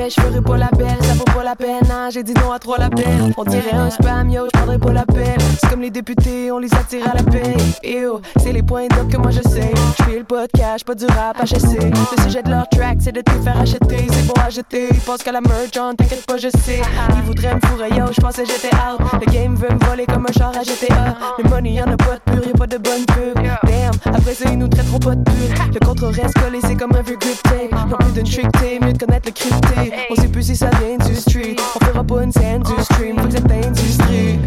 Je 0.10 0.22
ferai 0.22 0.42
pas 0.42 0.58
la. 0.58 0.70
Ça 1.02 1.14
vaut 1.14 1.24
pas 1.24 1.44
la 1.44 1.56
peine, 1.56 1.90
hein, 1.92 2.10
j'ai 2.12 2.24
dit 2.24 2.34
non 2.34 2.52
à 2.52 2.60
trois 2.60 2.78
l'appel. 2.78 3.34
On 3.38 3.44
dirait 3.44 3.74
un 3.74 3.90
spam, 3.90 4.30
yo, 4.30 4.46
je 4.46 4.58
prendrai 4.58 4.78
pas 4.78 4.92
l'appel. 4.92 5.38
C'est 5.60 5.70
comme 5.70 5.82
les 5.82 5.90
députés, 5.90 6.52
on 6.52 6.60
les 6.60 6.74
attire 6.74 7.10
à 7.10 7.16
la 7.16 7.24
paix. 7.24 7.56
Ew, 7.84 8.20
c'est 8.38 8.52
les 8.52 8.62
points 8.64 8.88
d'op 8.88 9.08
que 9.10 9.18
moi 9.18 9.32
je 9.32 9.42
sais. 9.42 9.72
Je 9.98 10.04
fais 10.04 10.18
le 10.20 10.24
podcast, 10.24 10.84
pas 10.86 10.96
du 10.96 11.06
rap 11.06 11.38
HSC. 11.44 11.80
Le 11.80 12.24
sujet 12.24 12.44
de 12.44 12.50
leur 12.50 12.68
track, 12.70 12.98
c'est 13.00 13.12
de 13.12 13.22
te 13.22 13.32
faire 13.32 13.60
acheter. 13.60 14.08
C'est 14.12 14.28
bon 14.28 14.34
à 14.46 14.50
jeter, 14.50 14.88
ils 14.92 15.00
pensent 15.00 15.24
qu'à 15.24 15.32
la 15.32 15.42
merch, 15.42 15.78
hein, 15.78 15.94
t'inquiète 15.98 16.26
pas, 16.26 16.38
je 16.38 16.50
sais. 16.50 16.82
Ils 17.16 17.24
voudraient 17.24 17.56
me 17.56 17.62
fourrer, 17.68 17.90
yo, 17.90 18.06
je 18.12 18.22
pensais 18.22 18.44
j'étais 18.46 18.76
out. 18.76 19.00
Le 19.14 19.32
game 19.32 19.56
veut 19.56 19.74
me 19.74 19.86
voler 19.86 20.06
comme 20.06 20.26
un 20.30 20.34
char 20.34 20.52
à 20.58 20.64
GTA. 20.64 21.16
Le 21.38 21.50
money, 21.50 21.74
y'en 21.74 21.92
a 21.92 21.98
pas 21.98 22.16
de 22.16 22.32
pur, 22.32 22.48
y'a 22.48 22.54
pas 22.54 22.68
de 22.68 22.78
bonne 22.78 23.06
pub. 23.06 23.42
Damn, 23.64 23.94
après 24.06 24.34
ça, 24.34 24.50
ils 24.52 24.58
nous 24.58 24.68
traiteront 24.68 25.00
pas 25.00 25.16
de 25.16 25.24
pute. 25.24 25.74
Le 25.74 25.86
contre 25.86 26.08
reste 26.08 26.38
collé, 26.40 26.60
c'est 26.62 26.76
comme 26.76 26.96
un 26.96 27.02
vieux 27.02 27.18
grip 27.18 27.42
tape. 27.44 27.90
Non 27.90 27.98
plus 27.98 28.14
d'une 28.14 28.24
trick 28.24 28.48
mieux 28.82 28.94
de 28.94 28.98
connaître 28.98 29.28
le 29.28 29.32
crypté. 29.32 29.95
On 30.10 30.16
sait 30.16 30.28
plus 30.28 30.44
si 30.44 30.56
ça 30.56 30.70
vient 30.82 30.98
du 30.98 31.16
street. 31.16 31.56
On 31.76 31.86
fera 31.86 32.04
pas 32.04 32.24
une 32.24 32.32
scène 32.32 32.64
du 32.64 32.84
stream, 32.84 33.18
faut 33.18 33.28
que 33.28 33.32
cette 33.32 33.52
industrie. 33.52 34.40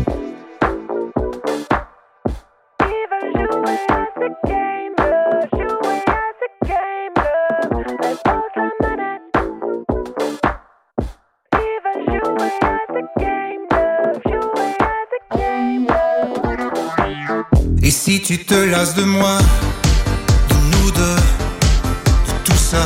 Et 17.82 17.90
si 17.90 18.20
tu 18.20 18.44
te 18.44 18.54
lasses 18.54 18.94
de 18.94 19.04
moi, 19.04 19.38
de 20.50 20.54
nous 20.76 20.90
deux, 20.90 21.16
de 22.26 22.44
tout 22.44 22.52
ça, 22.52 22.84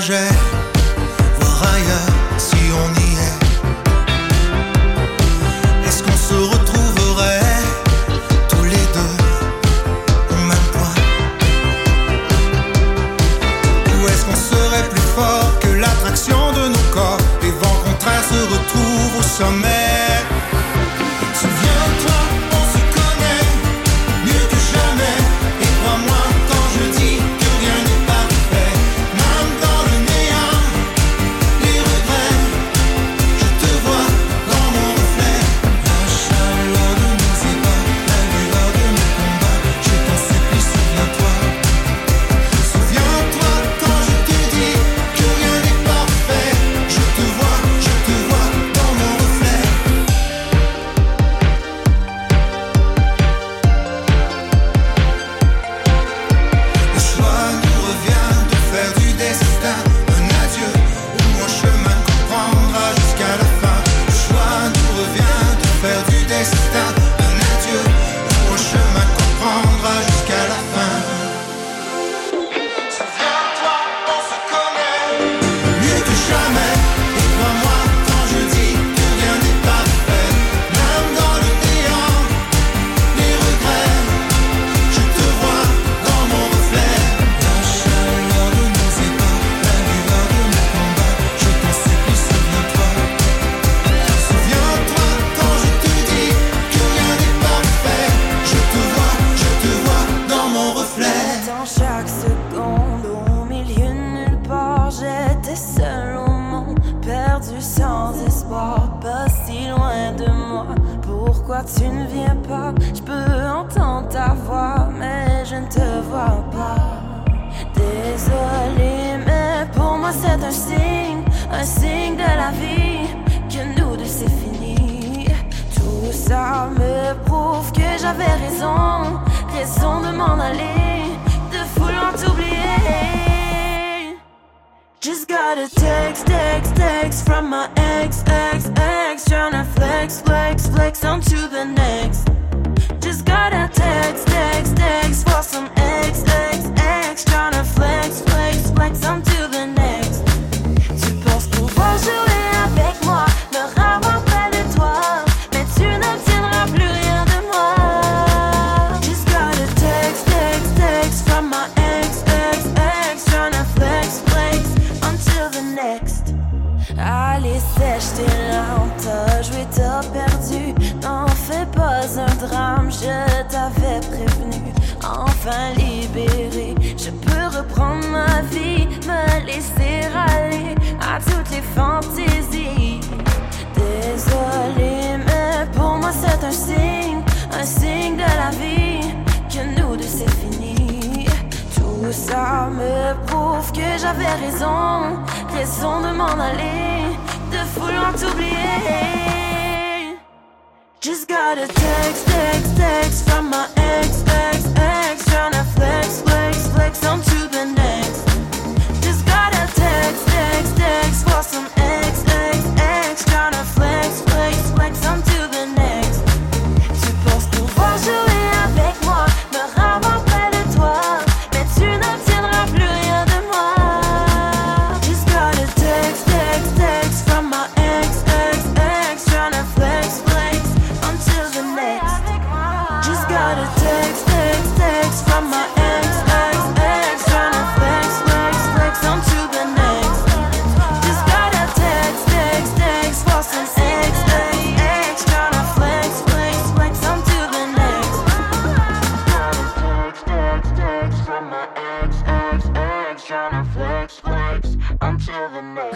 voir 0.00 1.74
ailleurs 1.74 2.38
si 2.38 2.56
on 2.72 2.88
y 2.98 3.12
est. 3.18 3.38
Est-ce 5.86 6.02
qu'on 6.02 6.16
se 6.16 6.34
retrouverait 6.34 7.40
tous 8.48 8.64
les 8.64 8.70
deux 8.70 9.16
au 10.30 10.40
même 10.48 10.68
point? 10.72 10.94
Ou 13.86 14.08
est-ce 14.08 14.24
qu'on 14.24 14.34
serait 14.34 14.88
plus 14.88 15.08
fort 15.14 15.58
que 15.60 15.68
l'attraction 15.68 16.52
de 16.52 16.68
nos 16.68 16.86
corps 16.90 17.18
Les 17.42 17.50
vents 17.50 17.82
contraires 17.84 18.24
se 18.24 18.40
retrouvent 18.54 19.18
au 19.18 19.22
sommet? 19.22 19.91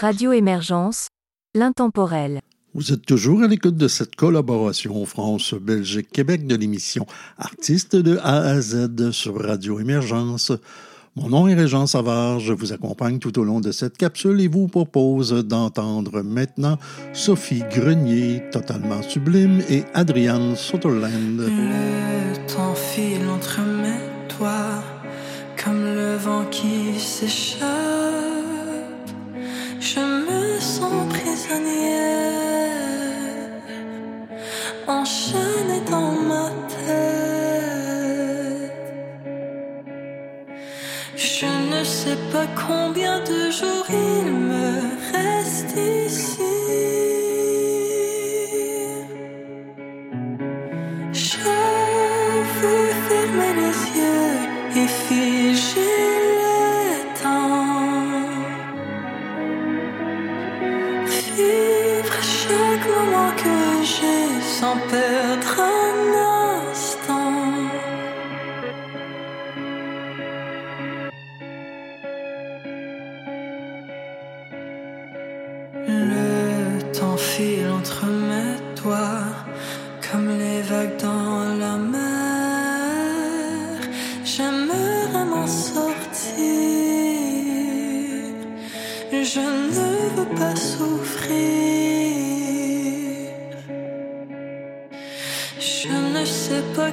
Radio 0.06 0.30
Émergence, 0.30 1.08
l'intemporel. 1.56 2.40
Vous 2.74 2.92
êtes 2.92 3.04
toujours 3.04 3.42
à 3.42 3.48
l'écoute 3.48 3.76
de 3.76 3.88
cette 3.88 4.14
collaboration 4.14 5.04
France-Belgique-Québec 5.04 6.46
de 6.46 6.54
l'émission 6.54 7.06
Artistes 7.38 7.96
de 7.96 8.16
A 8.18 8.36
à 8.36 8.60
Z 8.60 9.10
sur 9.10 9.36
Radio 9.42 9.80
Émergence. 9.80 10.52
Mon 11.16 11.30
nom 11.30 11.48
est 11.48 11.56
Régent 11.56 11.88
Savard, 11.88 12.38
je 12.38 12.52
vous 12.52 12.72
accompagne 12.72 13.18
tout 13.18 13.36
au 13.40 13.42
long 13.42 13.58
de 13.58 13.72
cette 13.72 13.96
capsule 13.96 14.40
et 14.40 14.46
vous 14.46 14.68
propose 14.68 15.32
d'entendre 15.44 16.22
maintenant 16.22 16.78
Sophie 17.12 17.64
Grenier, 17.68 18.44
totalement 18.52 19.02
sublime, 19.02 19.60
et 19.68 19.82
Adrienne 19.92 20.54
Sutherland. 20.54 21.40
Le 21.40 22.46
temps 22.46 22.76
file 22.76 23.28
entre 23.28 23.58
mes 23.60 24.38
doigts, 24.38 24.84
comme 25.60 25.82
le 25.82 26.14
vent 26.14 26.44
qui 26.52 26.96
s'échappe. 26.96 28.45
Je 29.78 30.00
me 30.00 30.58
sens 30.58 31.06
prisonnière, 31.10 32.70
enchaînée 34.88 35.82
dans 35.90 36.12
ma 36.12 36.50
tête. 36.68 36.86
Je 41.14 41.46
ne 41.46 41.84
sais 41.84 42.16
pas 42.32 42.46
combien 42.66 43.20
de 43.20 43.50
jours 43.50 43.86
il 43.90 44.32
me 44.32 44.80
reste 45.12 45.76
ici. 45.76 46.42
Je 51.12 51.38
veux 52.60 52.92
fermer 53.08 53.52
les 53.60 53.76
yeux 53.98 54.36
et 54.76 54.88
figer. 54.88 56.25
nager 63.86 64.42
sans 64.42 64.76
perdre. 64.90 65.85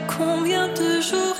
combien 0.08 0.68
de 0.70 1.02
jours 1.02 1.36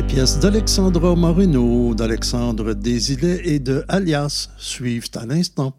Les 0.00 0.06
pièces 0.06 0.38
d'Alexandre 0.38 1.14
Moreno, 1.14 1.94
d'Alexandre 1.94 2.72
Desilets 2.72 3.42
et 3.44 3.58
de 3.58 3.84
Alias 3.86 4.48
suivent 4.56 5.10
à 5.14 5.26
l'instant. 5.26 5.74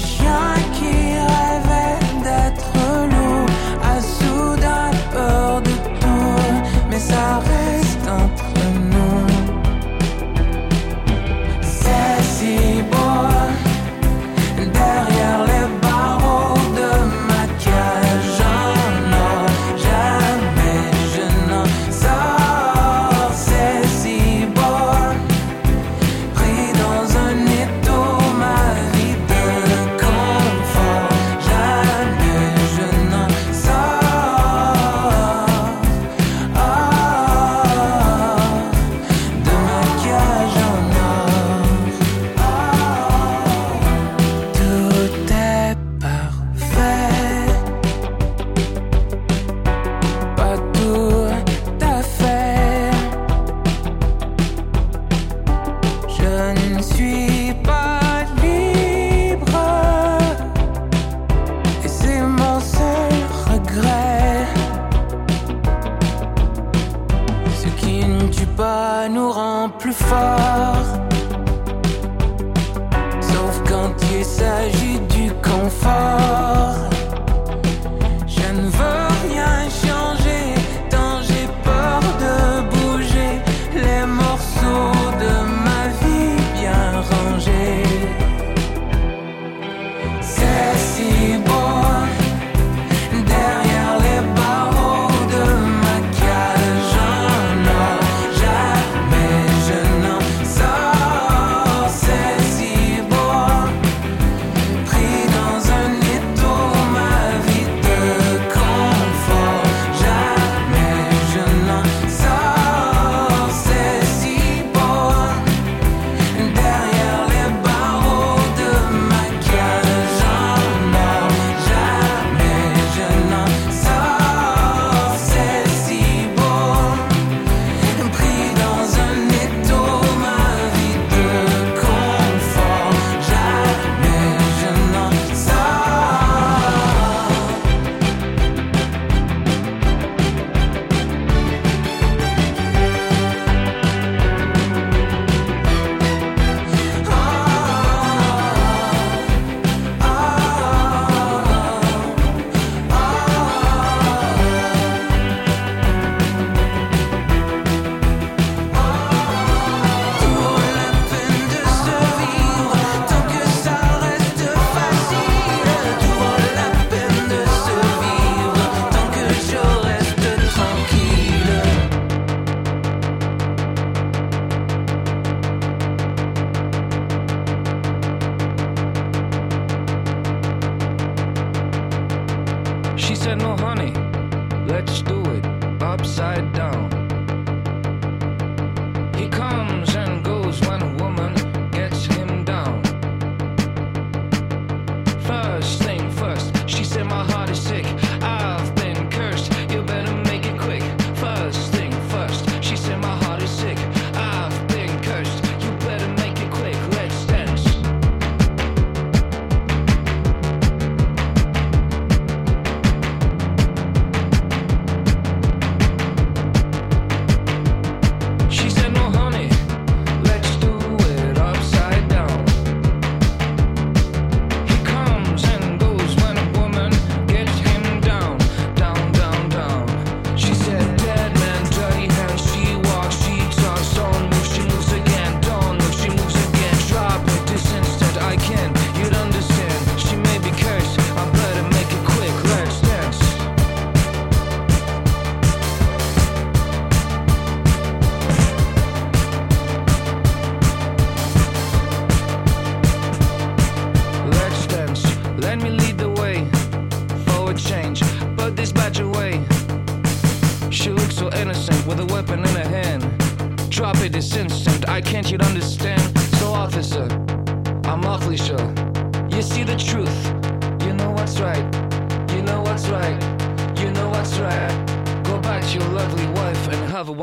your 0.00 0.54
kiss. 0.74 0.99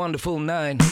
Wonderful 0.08 0.38
nine. 0.38 0.87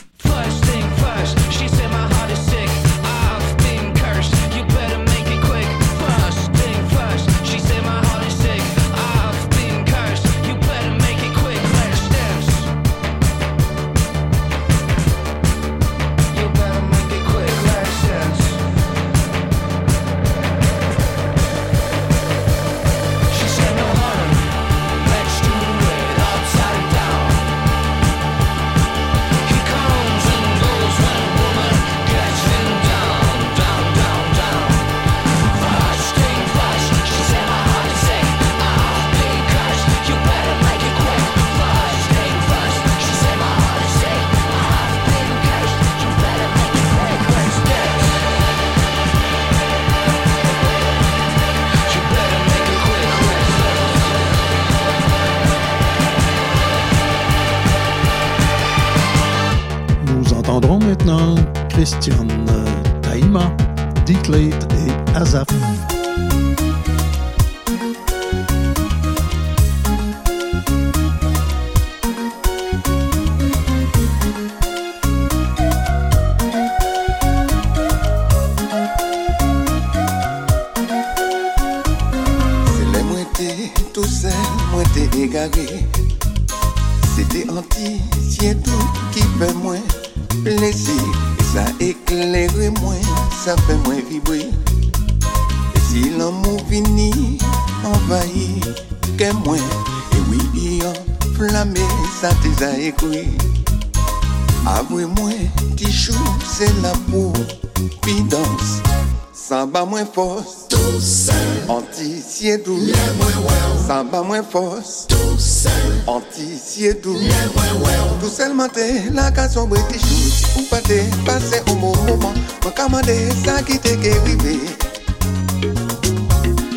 komante 118.69 119.11
la 119.13 119.31
kanson 119.31 119.67
british 119.69 120.03
Jouti 120.03 120.59
ou 120.59 120.63
pate, 120.71 121.05
pase 121.25 121.63
ou 121.71 121.77
mou 121.77 121.95
mouman 122.07 122.35
Mwen 122.63 122.75
kamande 122.75 123.15
sa 123.45 123.63
ki 123.63 123.79
te 123.79 123.97
ke 123.97 124.13
wive 124.25 124.59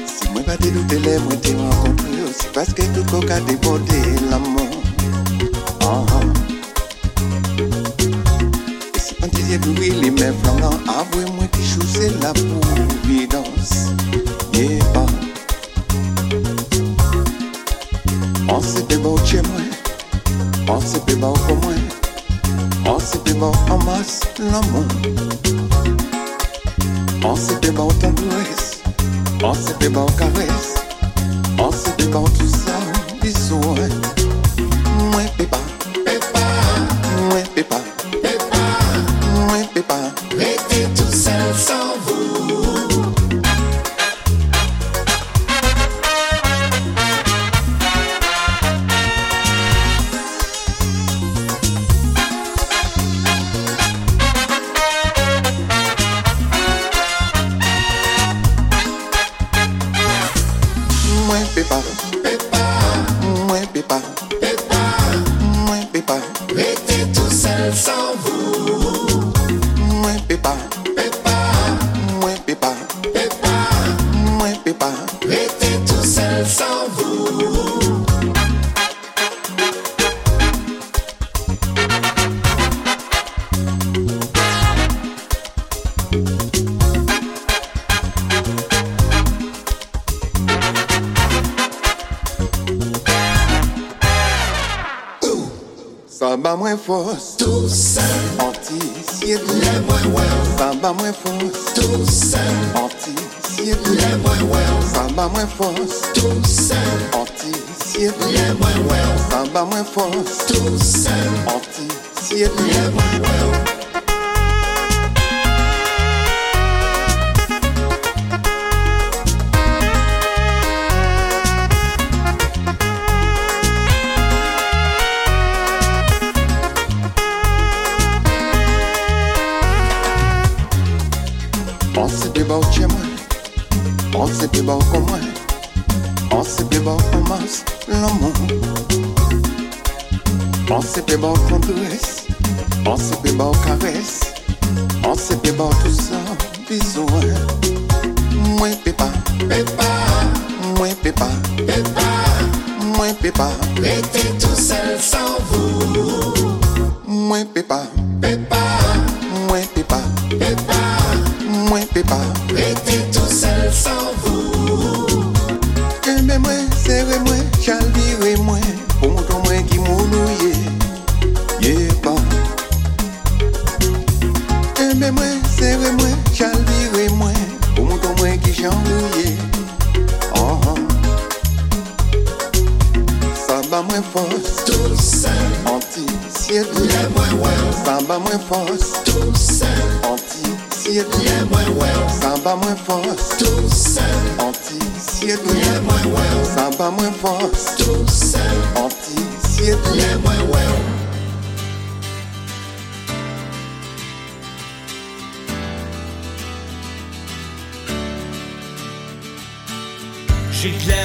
Si 0.06 0.30
mwen 0.34 0.44
pate 0.46 0.72
loutele 0.72 1.18
mwen 1.26 1.42
te 1.42 1.56
renkontre 1.58 2.24
Osi 2.30 2.48
paske 2.54 2.84
tout 2.94 3.10
koka 3.12 3.40
debode 3.48 4.02
l'amon 4.30 4.70
uh 5.82 5.88
ah, 5.88 6.06
-huh. 6.08 6.14
Ah. 6.14 6.26
Si 9.00 9.16
pante 9.16 9.42
ye 9.50 9.58
blouye 9.58 9.94
li 10.02 10.12
men 10.12 10.34
flaman 10.42 10.78
Avwe 10.88 11.26
mwen 11.26 11.50
ki 11.50 11.64
chou 11.74 11.88
se 11.94 12.10
la 12.22 12.34
pou. 12.34 12.69
débat 27.72 27.84
autant 27.84 28.10
dois, 28.10 29.50
on 29.50 29.54
se 29.54 29.74
débat 29.78 30.02
au 30.02 30.12
cabeça, 30.18 30.82
on 31.60 31.72
se 31.72 31.90
débat 31.98 32.24
tout 32.38 32.48
ça, 32.48 32.74
bisous. 33.22 34.09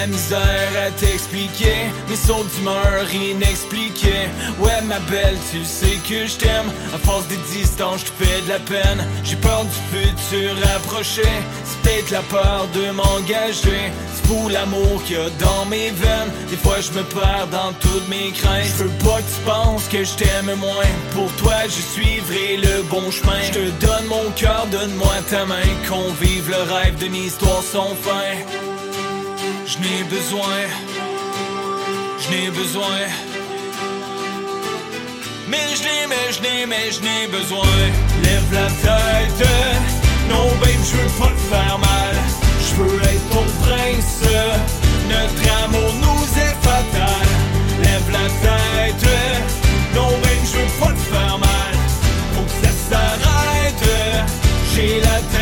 La 0.01 0.07
misère 0.07 0.71
à 0.87 0.91
t'expliquer. 0.91 1.77
Mes 2.09 2.17
sauts 2.17 2.47
d'humeur 2.55 3.05
inexpliqués. 3.13 4.29
Ouais 4.59 4.81
ma 4.83 4.99
belle, 5.11 5.39
tu 5.51 5.65
sais 5.65 5.99
que 6.09 6.27
je 6.27 6.37
t'aime. 6.37 6.71
À 6.95 6.99
force 6.99 7.27
des 7.29 7.43
distances, 7.53 8.01
je 8.01 8.07
te 8.07 8.25
fais 8.25 8.41
de 8.43 8.49
la 8.49 8.59
peine. 8.59 9.01
J'ai 9.25 9.37
peur 9.37 9.65
du 9.65 9.79
futur 9.93 10.53
approché. 10.77 11.29
C'est 11.65 11.81
peut-être 11.83 12.11
la 12.11 12.23
peur 12.23 12.67
de 12.75 12.91
m'engager. 12.91 13.85
C'est 14.15 14.27
pour 14.27 14.51
l'amour 14.51 15.03
qu'il 15.05 15.17
y 15.17 15.21
a 15.21 15.31
dans 15.41 15.65
mes 15.67 15.91
veines. 15.91 16.33
Des 16.51 16.57
fois 16.57 16.81
je 16.81 16.93
me 16.99 17.05
perds 17.05 17.49
dans 17.51 17.73
toutes 17.81 18.09
mes 18.09 18.31
craintes. 18.33 18.73
Je 18.79 18.85
veux 18.85 18.99
pas 19.05 19.21
que 19.23 19.31
tu 19.35 19.41
penses 19.47 19.89
que 19.89 20.05
je 20.05 20.15
t'aime 20.15 20.55
moins. 20.59 20.93
Pour 21.15 21.31
toi 21.43 21.59
je 21.65 21.81
suivrai 21.95 22.57
le 22.57 22.83
bon 22.91 23.11
chemin. 23.11 23.43
Je 23.43 23.53
te 23.59 23.87
donne 23.87 24.07
mon 24.09 24.31
cœur, 24.37 24.67
donne-moi 24.71 25.15
ta 25.31 25.45
main. 25.47 25.69
Qu'on 25.89 26.13
vive 26.21 26.49
le 26.51 26.63
rêve 26.75 26.97
d'une 26.97 27.15
histoire 27.15 27.63
sans 27.63 27.95
fin 28.07 28.74
je 29.67 29.79
n'ai 29.79 30.03
besoin, 30.05 30.61
je 32.21 32.31
n'ai 32.31 32.51
besoin. 32.51 33.01
Mais 35.49 35.67
je 35.77 35.83
n'ai, 35.83 36.07
mais 36.07 36.33
je 36.33 36.43
n'ai, 36.43 36.67
mais 36.67 36.91
je 36.91 37.01
n'ai 37.01 37.27
besoin. 37.29 37.77
Lève 38.23 38.49
la 38.53 38.69
tête, 38.85 39.49
non 40.29 40.47
babe, 40.61 40.85
je 40.91 40.97
veux 40.97 41.12
pas 41.19 41.33
te 41.37 41.45
faire 41.51 41.79
mal. 41.79 42.15
Je 42.67 42.75
veux 42.83 43.01
être 43.03 43.29
ton 43.31 43.47
prince, 43.65 44.23
notre 45.09 45.65
amour 45.65 45.93
nous 46.01 46.25
est 46.41 46.57
fatal. 46.69 47.27
Lève 47.83 48.11
la 48.12 48.29
tête, 48.45 49.09
non 49.95 50.09
babe, 50.09 50.45
je 50.45 50.59
veux 50.59 50.81
pas 50.81 50.93
te 50.93 51.15
faire 51.15 51.39
mal. 51.39 51.75
Faut 52.35 52.43
que 52.43 52.67
ça 52.67 52.73
s'arrête. 52.91 53.89
J'ai 54.75 55.01
la 55.01 55.07
tête. 55.07 55.34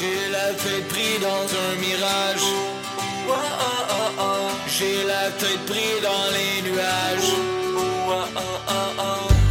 J'ai 0.00 0.30
la 0.32 0.54
tête 0.54 0.88
pris 0.88 1.18
dans 1.20 1.28
un 1.28 1.76
mirage. 1.78 2.46
J'ai 4.66 5.04
la 5.04 5.30
tête 5.32 5.66
pris 5.66 6.00
dans 6.02 6.26
les 6.32 6.70
nuages. 6.70 7.34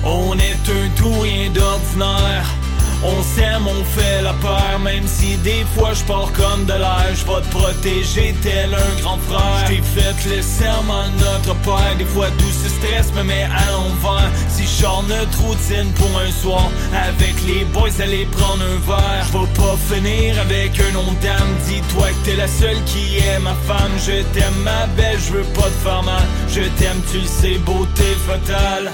On 0.04 0.34
est 0.40 0.70
un 0.72 0.90
tout 0.98 1.20
rien 1.22 1.52
d'ordinaire. 1.52 2.59
On 3.02 3.24
s'aime, 3.24 3.66
on 3.66 3.84
fait 3.86 4.22
la 4.22 4.34
peur, 4.34 4.78
même 4.84 5.08
si 5.08 5.38
des 5.38 5.64
fois 5.74 5.94
je 5.94 6.04
pars 6.04 6.30
comme 6.34 6.66
de 6.66 6.74
l'air. 6.74 7.08
Je 7.14 7.26
vais 7.26 7.42
te 7.42 7.56
protéger 7.56 8.36
tel 8.44 8.74
un 8.74 9.02
grand 9.02 9.18
frère. 9.20 9.68
J'ai 9.70 9.82
fait 9.82 10.36
le 10.36 10.42
serment 10.42 11.06
de 11.08 11.24
notre 11.24 11.56
père. 11.62 11.96
Des 11.98 12.04
fois 12.04 12.28
tout 12.38 12.52
ce 12.52 12.68
stress 12.68 13.14
me 13.14 13.24
met 13.24 13.44
à 13.44 13.72
l'envers. 13.72 14.30
Si 14.50 14.64
je 14.64 14.84
sors 14.84 15.04
notre 15.04 15.40
routine 15.42 15.90
pour 15.94 16.20
un 16.20 16.32
soir, 16.32 16.70
avec 16.92 17.36
les 17.48 17.64
boys 17.66 18.02
aller 18.02 18.28
prendre 18.34 18.64
un 18.64 18.80
verre. 18.86 19.26
Je 19.32 19.62
pas 19.62 19.78
finir 19.96 20.38
avec 20.42 20.78
un 20.80 20.92
nom 20.92 21.14
d'âme. 21.22 21.56
Dis-toi 21.68 22.10
que 22.10 22.26
t'es 22.26 22.36
la 22.36 22.48
seule 22.48 22.84
qui 22.84 23.18
est 23.18 23.40
ma 23.40 23.56
femme. 23.66 23.94
Je 23.98 24.24
t'aime 24.34 24.60
ma 24.64 24.88
belle, 24.98 25.18
je 25.26 25.34
veux 25.34 25.48
pas 25.54 25.70
te 25.70 25.80
faire 25.84 26.04
mal. 26.04 26.24
Je 26.50 26.64
t'aime, 26.78 27.02
tu 27.10 27.22
sais, 27.26 27.58
beauté 27.60 28.18
fatale. 28.28 28.92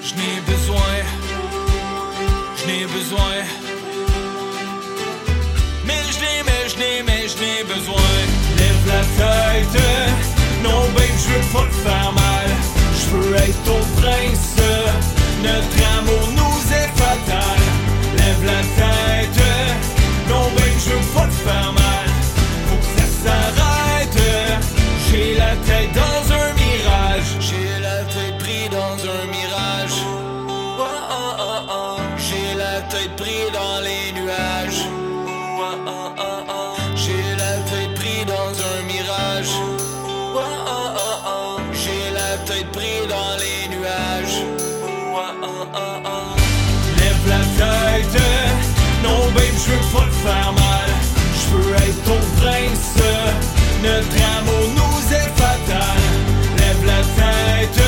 Je 0.00 0.14
n'ai 0.14 0.40
besoin 0.46 1.17
n'ai 2.68 2.84
besoin. 2.84 3.36
Mais 5.86 6.02
je 6.12 6.18
n'ai, 6.22 6.38
mais 6.48 6.62
je 6.70 6.76
n'ai, 6.80 7.02
mais 7.08 7.22
je 7.32 7.36
n'ai 7.42 7.64
besoin. 7.64 8.12
Lève 8.60 8.84
la 8.94 9.02
tête, 9.18 9.82
non 10.62 10.82
babe, 10.94 11.16
je 11.22 11.28
veux 11.32 11.46
pas 11.54 11.66
te 11.70 11.78
faire 11.86 12.12
mal. 12.12 12.48
Je 12.98 13.06
veux 13.16 13.34
être 13.36 13.62
ton 13.64 13.82
prince, 14.00 14.56
notre 15.48 15.78
amour 15.96 16.24
nous 16.38 16.58
est 16.80 16.90
fatal. 17.02 17.60
Lève 18.20 18.44
la 18.52 18.62
tête, 18.80 19.42
non 20.28 20.44
babe, 20.54 20.78
je 20.84 20.90
veux 20.90 21.08
pas 21.14 21.26
te 21.32 21.38
faire 21.46 21.72
mal. 21.72 22.06
Faut 22.66 22.80
que 22.84 22.90
ça 22.96 23.06
s'arrête. 23.22 24.20
J'ai 25.10 25.36
la 25.36 25.52
tête 25.68 25.92
dans 25.94 26.27
je 49.58 49.72
veux 49.72 49.84
pas 49.92 50.06
te 50.06 50.14
faire 50.26 50.52
mal. 50.52 50.88
Je 51.40 51.56
veux 51.56 51.74
être 51.74 52.02
ton 52.04 52.20
prince, 52.40 52.94
notre 53.82 54.18
amour 54.38 54.66
nous 54.78 55.14
est 55.14 55.30
fatal. 55.42 56.00
Lève 56.58 56.84
la 56.86 57.02
tête, 57.18 57.82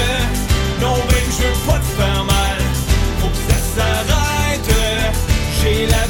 non 0.81 0.95
babe, 0.95 1.31
je 1.37 1.43
veux 1.47 1.61
pas 1.67 1.79
te 1.79 1.91
faire 2.01 2.25
mal. 2.25 2.59
Faut 3.21 3.29
que 3.29 3.43
ça 3.49 3.59
s'arrête, 3.75 4.71
j'ai 5.61 5.87
la 5.87 6.05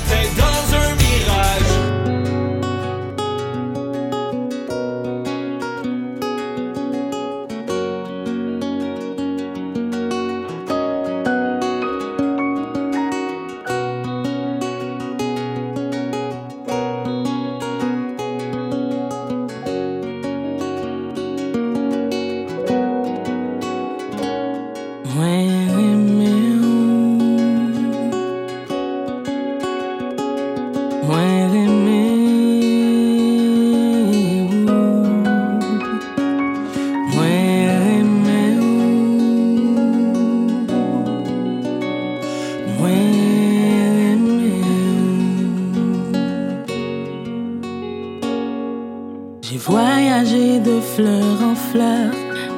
fleur 50.81 51.43
en 51.43 51.55
fleur, 51.55 52.11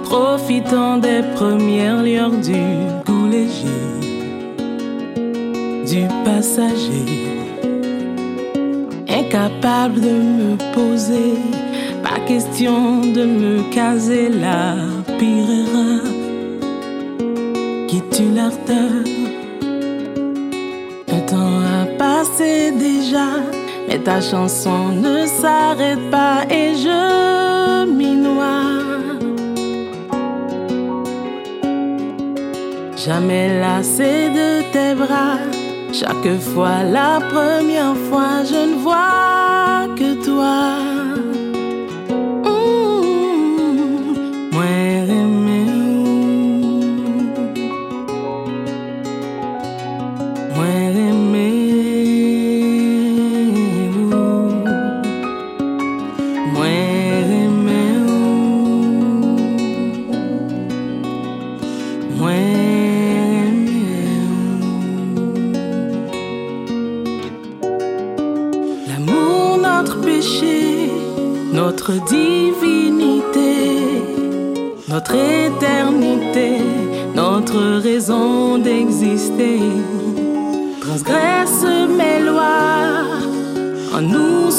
profitant 0.05 0.99
des 0.99 1.23
premières 1.35 2.03
lueurs 2.03 2.31
du 2.31 2.63
goût 3.07 3.29
léger 3.29 3.83
du 5.87 6.07
passager. 6.25 7.11
Incapable 9.09 10.01
de 10.01 10.15
me 10.39 10.57
poser, 10.73 11.35
pas 12.03 12.21
question 12.27 13.01
de 13.01 13.25
me 13.25 13.63
caser 13.73 14.29
la 14.29 14.77
pire 15.19 15.51
erreur 15.63 16.05
qui 17.89 18.01
tue 18.13 18.33
l'ardeur. 18.35 18.93
Le 21.09 21.19
temps 21.31 21.61
a 21.79 21.85
passé 21.99 22.73
déjà, 22.73 23.29
mais 23.93 23.99
ta 23.99 24.21
chanson 24.21 24.89
ne 24.89 25.27
s'arrête 25.27 26.11
pas 26.11 26.45
et 26.51 26.75
je 26.75 27.85
m'y 27.85 28.15
noie. 28.17 28.81
Jamais 32.97 33.61
lassé 33.61 34.31
de 34.39 34.63
tes 34.73 34.95
bras, 34.95 35.39
chaque 35.93 36.39
fois 36.41 36.83
la 36.85 37.21
première 37.33 37.97
fois, 38.09 38.45
je 38.45 38.61
ne 38.71 38.77
vois 38.77 39.95
que 39.97 40.25
toi. 40.25 40.92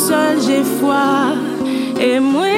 Seul 0.08 0.38
j'ai 0.46 0.64
foi, 0.80 1.34
et 2.00 2.20
moi. 2.20 2.53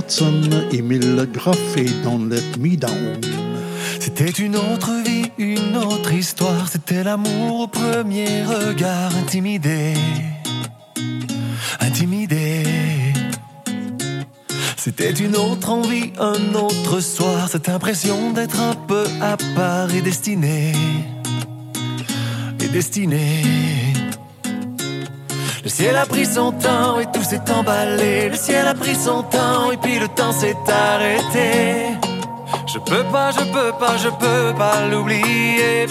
Hudson, 0.00 0.40
Emile 0.72 1.28
Groff 1.30 1.76
et 1.76 1.90
Don't. 2.02 2.32
C'était 3.98 4.30
une 4.30 4.56
autre 4.56 4.90
vie, 5.04 5.30
une 5.36 5.76
autre 5.76 6.12
histoire. 6.12 6.68
C'était 6.68 7.04
l'amour 7.04 7.60
au 7.60 7.66
premier 7.68 8.42
regard, 8.44 9.14
intimidé. 9.16 9.92
Intimidé. 11.80 12.62
C'était 14.76 15.12
une 15.12 15.36
autre 15.36 15.68
envie, 15.68 16.12
un 16.18 16.54
autre 16.54 17.00
soir. 17.00 17.48
Cette 17.50 17.68
impression 17.68 18.30
d'être 18.32 18.58
un 18.58 18.74
peu 18.74 19.04
à 19.20 19.36
part 19.54 19.94
et 19.94 20.00
destiné. 20.00 20.72
Et 22.58 22.68
destiné. 22.68 23.89
Ciel 25.80 25.96
a 25.96 26.04
pris 26.04 26.26
son 26.26 26.52
temps 26.52 27.00
et 27.00 27.06
tout 27.06 27.22
s'est 27.22 27.40
emballé. 27.50 28.28
Le 28.28 28.36
ciel 28.36 28.68
a 28.68 28.74
pris 28.74 28.94
son 28.94 29.22
temps 29.22 29.72
et 29.72 29.78
puis 29.78 29.98
le 29.98 30.08
temps 30.08 30.30
s'est 30.30 30.54
arrêté. 30.68 31.96
Je 32.66 32.78
peux 32.80 33.02
pas, 33.04 33.30
je 33.30 33.38
peux 33.50 33.72
pas, 33.80 33.96
je 33.96 34.10
peux 34.10 34.52
pas 34.58 34.86
l'oublier. 34.90 35.86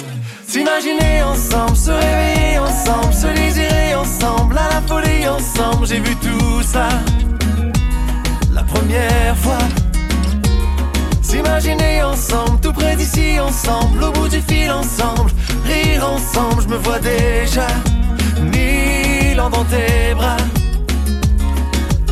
S'imaginer 0.47 1.23
ensemble, 1.23 1.75
se 1.75 1.89
réveiller 1.89 2.59
ensemble, 2.59 3.13
se 3.15 3.27
désirer 3.33 3.95
ensemble, 3.95 4.59
à 4.59 4.75
la 4.75 4.81
folie 4.81 5.27
ensemble. 5.27 5.87
J'ai 5.87 6.01
vu 6.01 6.15
tout 6.17 6.61
ça 6.61 6.89
la 8.53 8.61
première 8.61 9.35
fois. 9.37 9.63
S'imaginer 11.23 12.03
ensemble, 12.03 12.59
tout 12.61 12.73
près 12.73 12.95
d'ici 12.95 13.39
ensemble, 13.39 14.03
au 14.03 14.11
bout 14.11 14.27
du 14.27 14.39
fil 14.41 14.71
ensemble, 14.71 15.31
rire 15.65 16.07
ensemble. 16.07 16.61
Je 16.61 16.67
me 16.67 16.77
vois 16.77 16.99
déjà 16.99 17.65
mille 18.39 19.18
ans 19.39 19.49
dans 19.49 19.65
tes 19.65 20.13
bras. 20.15 20.37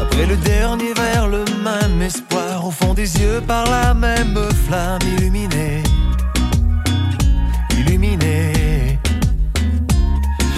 Après 0.01 0.25
le 0.25 0.35
dernier 0.37 0.93
verre, 0.93 1.27
le 1.27 1.43
même 1.63 2.01
espoir 2.01 2.65
au 2.65 2.71
fond 2.71 2.93
des 2.93 3.19
yeux 3.19 3.41
par 3.45 3.65
la 3.65 3.93
même 3.93 4.37
flamme 4.65 5.01
illuminée. 5.17 5.83
Illuminée. 7.71 8.99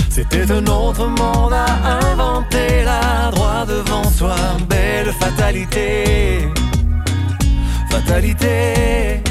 C'était 0.10 0.52
un 0.52 0.66
autre 0.68 1.08
monde 1.08 1.54
à 1.54 2.12
inventer 2.12 2.84
là, 2.84 3.32
droit 3.32 3.66
devant 3.66 4.10
soi. 4.10 4.36
Belle 4.70 5.12
fatalité. 5.14 6.48
Fatalité. 7.90 9.24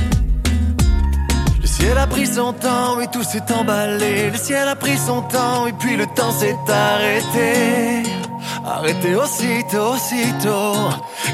Le 1.78 1.84
ciel 1.84 1.98
a 1.98 2.06
pris 2.08 2.26
son 2.26 2.52
temps 2.52 3.00
et 3.00 3.06
tout 3.06 3.22
s'est 3.22 3.52
emballé. 3.56 4.30
Le 4.30 4.36
ciel 4.36 4.66
a 4.66 4.74
pris 4.74 4.98
son 4.98 5.22
temps 5.22 5.68
et 5.68 5.72
puis 5.72 5.96
le 5.96 6.06
temps 6.06 6.32
s'est 6.32 6.56
arrêté. 6.68 8.02
Arrêté 8.66 9.14
aussitôt, 9.14 9.94
aussitôt. 9.94 10.74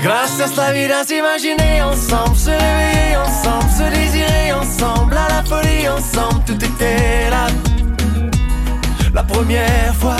Gracias 0.03 0.55
la 0.57 0.73
vida, 0.73 1.03
s'imaginer 1.05 1.83
ensemble, 1.83 2.37
se 2.37 2.51
réveiller 2.51 3.17
ensemble, 3.17 3.71
se 3.71 3.99
désirer 3.99 4.53
ensemble, 4.53 5.17
à 5.17 5.29
la 5.29 5.43
folie 5.45 5.89
ensemble, 5.89 6.45
tout 6.45 6.63
était 6.63 7.31
là. 7.31 7.47
La 9.15 9.23
première 9.23 9.95
fois. 9.95 10.19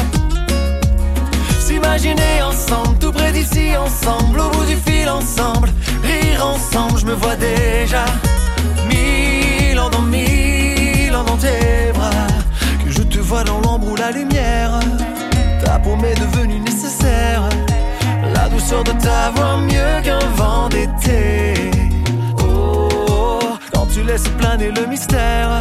S'imaginer 1.61 2.43
ensemble, 2.43 2.99
tout 2.99 3.13
près 3.13 3.31
d'ici 3.31 3.77
ensemble, 3.77 4.41
au 4.41 4.49
bout 4.51 4.65
du 4.65 4.77
fil 4.77 5.09
ensemble, 5.09 5.71
rire 6.03 6.47
ensemble, 6.47 6.99
je 6.99 7.07
me 7.07 7.15
vois 7.15 7.37
déjà. 7.37 8.07
Ans 9.85 9.91
dans 9.91 10.03
mille 10.03 11.13
tes 11.41 11.93
bras, 11.93 12.11
que 12.85 12.91
je 12.91 13.03
te 13.03 13.19
vois 13.19 13.45
dans 13.45 13.61
l'ombre 13.61 13.89
ou 13.93 13.97
la 13.97 14.11
lumière. 14.13 14.81
Ta 15.63 15.79
paume 15.79 16.05
est 16.05 16.19
devenue 16.19 16.61
nécessaire. 16.61 17.43
La 18.35 18.49
douceur 18.49 18.83
de 18.85 18.93
ta 18.93 19.31
voix 19.35 19.59
mieux 19.59 20.03
qu'un 20.03 20.27
vent 20.37 20.69
d'été. 20.71 21.71
Oh, 22.39 23.41
quand 23.73 23.87
tu 23.93 24.03
laisses 24.03 24.31
planer 24.39 24.71
le 24.71 24.87
mystère, 24.87 25.59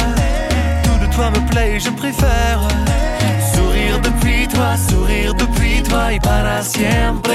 tout 0.84 1.06
de 1.06 1.12
toi 1.14 1.30
me 1.30 1.40
plaît 1.50 1.72
et 1.76 1.80
je 1.80 1.90
préfère. 1.90 2.60
Sourire 3.54 4.00
depuis 4.00 4.48
toi, 4.48 4.76
sourire 4.88 5.34
depuis 5.34 5.82
toi 5.82 6.12
et 6.14 6.20
para 6.20 6.62
siempre. 6.62 7.30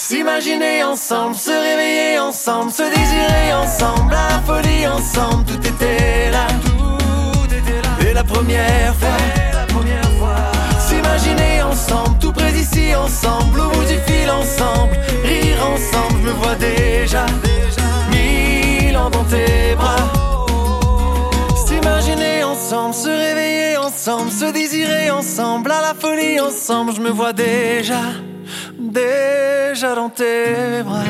S'imaginer 0.00 0.82
ensemble, 0.82 1.36
se 1.36 1.50
réveiller 1.50 2.18
ensemble, 2.18 2.72
se 2.72 2.82
désirer 2.82 3.52
ensemble, 3.52 4.10
la 4.10 4.40
folie 4.46 4.86
ensemble, 4.86 5.44
tout 5.44 5.58
était 5.58 6.30
là. 6.30 6.46
Et 8.00 8.14
la 8.14 8.24
première 8.24 8.94
fois, 8.94 9.18
s'imaginer 10.78 11.62
ensemble, 11.62 12.18
tout 12.18 12.32
près 12.32 12.50
d'ici 12.50 12.94
ensemble, 12.94 13.60
au 13.60 13.68
bout 13.68 13.84
du 13.84 13.98
fil 14.06 14.30
ensemble, 14.30 14.98
rire 15.22 15.66
ensemble, 15.70 16.18
je 16.22 16.28
me 16.28 16.32
vois 16.32 16.54
déjà, 16.54 17.26
mille 18.10 18.96
ans 18.96 19.10
dans 19.10 19.24
tes 19.24 19.74
bras. 19.76 20.29
Ensemble, 22.72 22.94
se 22.94 23.08
réveiller 23.08 23.76
ensemble, 23.78 24.30
se 24.30 24.52
désirer 24.52 25.10
ensemble, 25.10 25.72
à 25.72 25.80
la 25.80 25.92
folie 25.92 26.38
ensemble, 26.38 26.94
je 26.94 27.00
me 27.00 27.10
vois 27.10 27.32
déjà, 27.32 27.98
déjà 28.78 29.96
dans 29.96 30.08
tes 30.08 30.84
bras. 30.84 31.02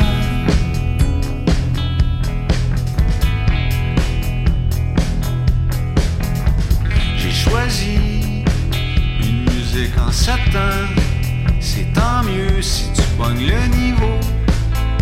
J'ai 7.18 7.30
choisi 7.30 8.42
une 9.22 9.44
musique 9.44 9.98
en 9.98 10.10
satin. 10.10 10.88
C'est 11.60 11.92
tant 11.92 12.22
mieux 12.24 12.62
si 12.62 12.90
tu 12.94 13.02
pognes 13.18 13.46
le 13.46 13.76
niveau. 13.76 14.18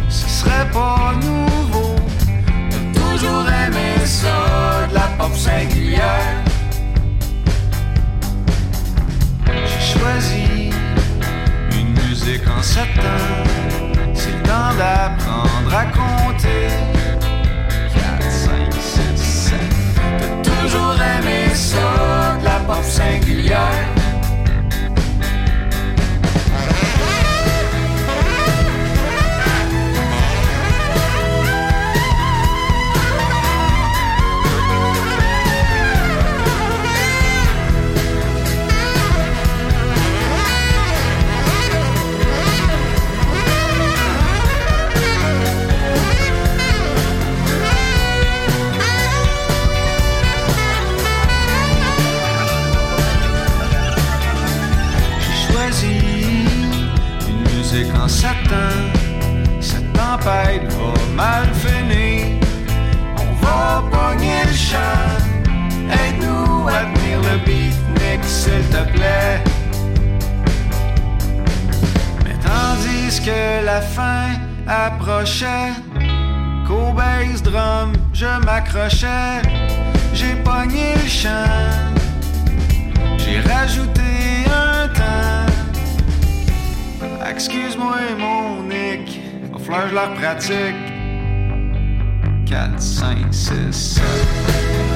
Ce 0.09 0.29
serait 0.29 0.69
pas 0.73 1.15
nouveau. 1.23 1.88
Toujours 3.21 3.49
aimé 3.49 3.95
ça, 4.05 4.87
de 4.89 4.95
la 4.95 5.09
pop 5.19 5.35
singulière. 5.35 6.45
J'ai 9.66 9.99
choisi 9.99 10.71
une 11.73 11.95
musique 11.95 12.47
en 12.49 12.62
satin. 12.62 13.19
C'est 14.14 14.31
le 14.31 14.43
temps 14.43 14.73
d'apprendre 14.79 15.75
à 15.75 15.87
compter. 15.87 16.69
4, 18.21 18.31
5, 18.31 18.73
6, 18.73 19.16
7. 19.16 19.59
T'as 20.21 20.53
toujours 20.61 20.95
aimé 20.95 21.53
ça, 21.55 22.39
de 22.39 22.45
la 22.45 22.61
pop 22.69 22.85
singulière. 22.85 23.89
Une 57.72 57.78
musique 57.80 57.95
en 57.95 58.08
satin. 58.08 58.72
Cette 59.61 59.92
tempête 59.92 60.72
va 60.72 61.14
mal 61.14 61.49
finir. 61.54 62.26
On 63.18 63.45
va 63.45 63.82
pogner 63.90 64.45
le 64.46 64.53
champ. 64.53 64.78
Aide-nous 65.90 66.68
à 66.68 66.84
tenir 66.95 67.18
le 67.20 67.38
beatnik, 67.45 68.24
s'il 68.24 68.62
te 68.70 68.82
plaît. 68.92 69.42
Mais 72.24 72.36
tandis 72.42 73.20
que 73.20 73.64
la 73.64 73.80
fin 73.80 74.28
approchait, 74.66 75.72
qu'au 76.66 76.92
bass 76.92 77.42
drum 77.42 77.92
je 78.12 78.45
m'accrochais, 78.45 79.42
j'ai 80.14 80.34
pogné 80.45 80.95
le 81.03 81.08
champ. 81.08 81.30
J'ai 83.18 83.40
rajouté 83.40 84.03
un 84.46 84.88
temps. 84.88 85.38
Excuse-moi, 87.29 87.96
mon 88.18 88.62
Nick. 88.62 89.20
Que 89.53 89.88
je 89.88 89.95
leur 89.95 90.14
pratique. 90.14 90.76
4, 92.46 92.80
5, 92.80 93.16
6, 93.30 93.72
7. 93.72 94.03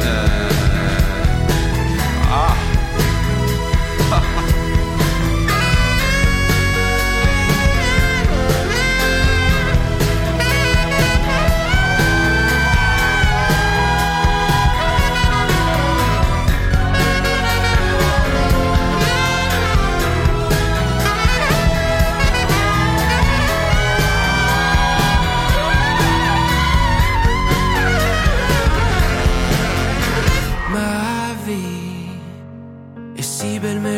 Euh... 0.06 0.48
Ah! 2.32 2.71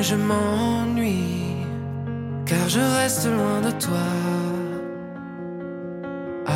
Je 0.04 0.16
m'ennuie 0.16 1.64
car 2.44 2.68
je 2.68 2.80
reste 2.98 3.26
loin 3.26 3.60
de 3.62 3.70
toi. 3.84 4.06
Ah. 6.46 6.52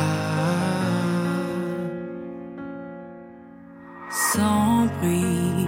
Sans 4.11 4.85
bruit, 4.99 5.67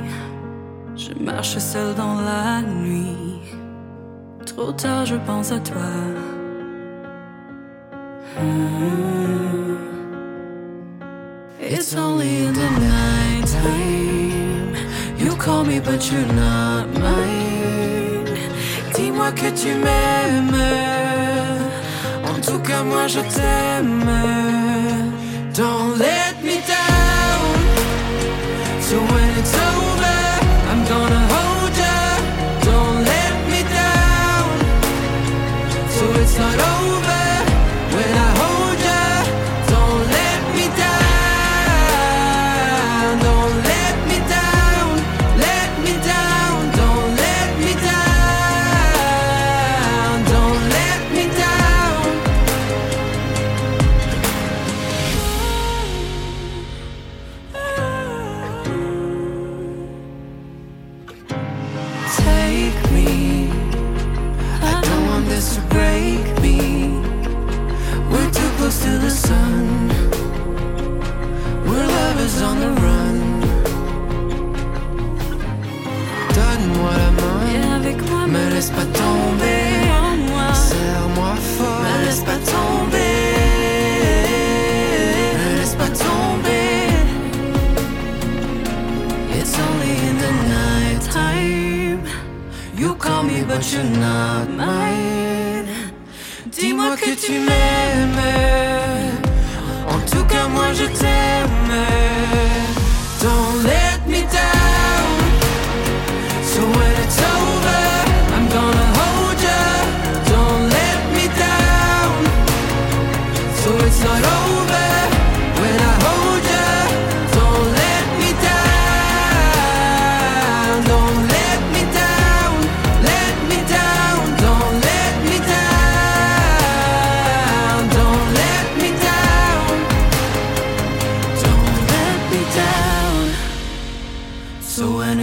je 0.96 1.12
marche 1.24 1.58
seul 1.58 1.96
dans 1.96 2.22
la 2.22 2.62
nuit. 2.62 3.42
Trop 4.46 4.72
tard, 4.74 5.08
je 5.08 5.16
pense 5.16 5.52
à 5.52 5.60
toi. 5.60 5.92
It's 11.60 11.96
only 11.96 12.46
in 12.46 12.54
the 12.54 12.70
night 12.80 13.48
time. 13.48 14.76
You 15.18 15.36
call 15.36 15.64
me, 15.64 15.80
but 15.80 16.12
you're 16.12 16.34
not. 16.34 17.01
Que 19.36 19.50
tu 19.50 19.70
m'aimes. 19.70 20.56
En 22.26 22.40
tout 22.42 22.60
cas, 22.60 22.84
moi 22.84 23.08
je 23.08 23.20
t'aime. 23.20 24.06
Don't 25.56 25.98
let 25.98 26.44
me 26.44 26.56
down. 26.68 26.91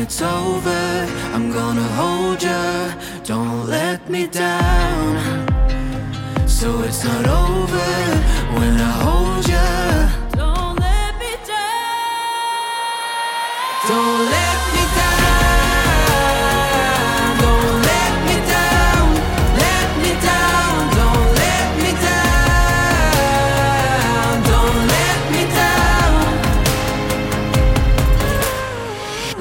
it's 0.08 0.22
over, 0.22 1.06
I'm 1.34 1.52
gonna 1.52 1.86
hold 2.00 2.42
you. 2.42 3.24
Don't 3.24 3.66
let 3.66 4.08
me 4.08 4.26
down. 4.26 5.46
So 6.46 6.80
it's 6.80 7.04
not 7.04 7.26
over 7.26 7.90
when 8.56 8.80
I 8.80 8.92
hold 9.02 9.17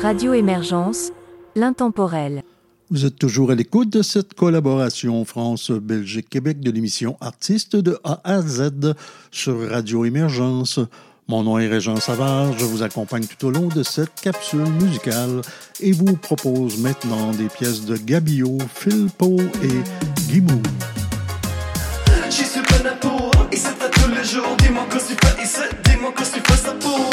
Radio 0.07 0.33
Émergence, 0.33 1.11
l'intemporel. 1.57 2.41
Vous 2.89 3.05
êtes 3.05 3.17
toujours 3.17 3.51
à 3.51 3.55
l'écoute 3.55 3.89
de 3.89 4.01
cette 4.01 4.35
collaboration 4.35 5.25
France-Belgique-Québec 5.25 6.61
de 6.61 6.71
l'émission 6.71 7.17
Artistes 7.19 7.75
de 7.75 7.99
A 8.05 8.21
à 8.23 8.41
Z 8.41 8.93
sur 9.31 9.69
Radio 9.69 10.05
Émergence. 10.05 10.79
Mon 11.27 11.43
nom 11.43 11.59
est 11.59 11.67
Régent 11.67 11.97
Savard, 11.97 12.57
je 12.57 12.63
vous 12.63 12.83
accompagne 12.83 13.25
tout 13.25 13.47
au 13.47 13.51
long 13.51 13.67
de 13.67 13.83
cette 13.83 14.15
capsule 14.21 14.71
musicale 14.81 15.41
et 15.81 15.91
vous 15.91 16.15
propose 16.15 16.79
maintenant 16.79 17.31
des 17.31 17.49
pièces 17.49 17.83
de 17.83 17.97
Gabio, 17.97 18.59
Philpo 18.73 19.35
et 19.61 20.29
Guimou. 20.29 20.61
J'y 22.29 22.45
suis 22.45 22.61
pas 22.61 22.79
né 22.81 22.95
pour 23.01 23.29
Et 23.51 23.57
c'est 23.57 23.83
à 23.83 23.89
tous 23.89 24.09
les 24.09 24.23
jours 24.23 24.55
Dis-moi 24.59 24.85
qu'est-ce 24.89 25.13
que 25.13 25.19
tu 25.19 25.27
fais 25.27 25.43
ici 25.43 25.59
Dis-moi 25.83 26.13
qu'est-ce 26.17 26.31
que 26.31 26.39
tu 26.39 26.53
fais 26.53 26.57
ça 26.65 26.73
pour 26.75 27.09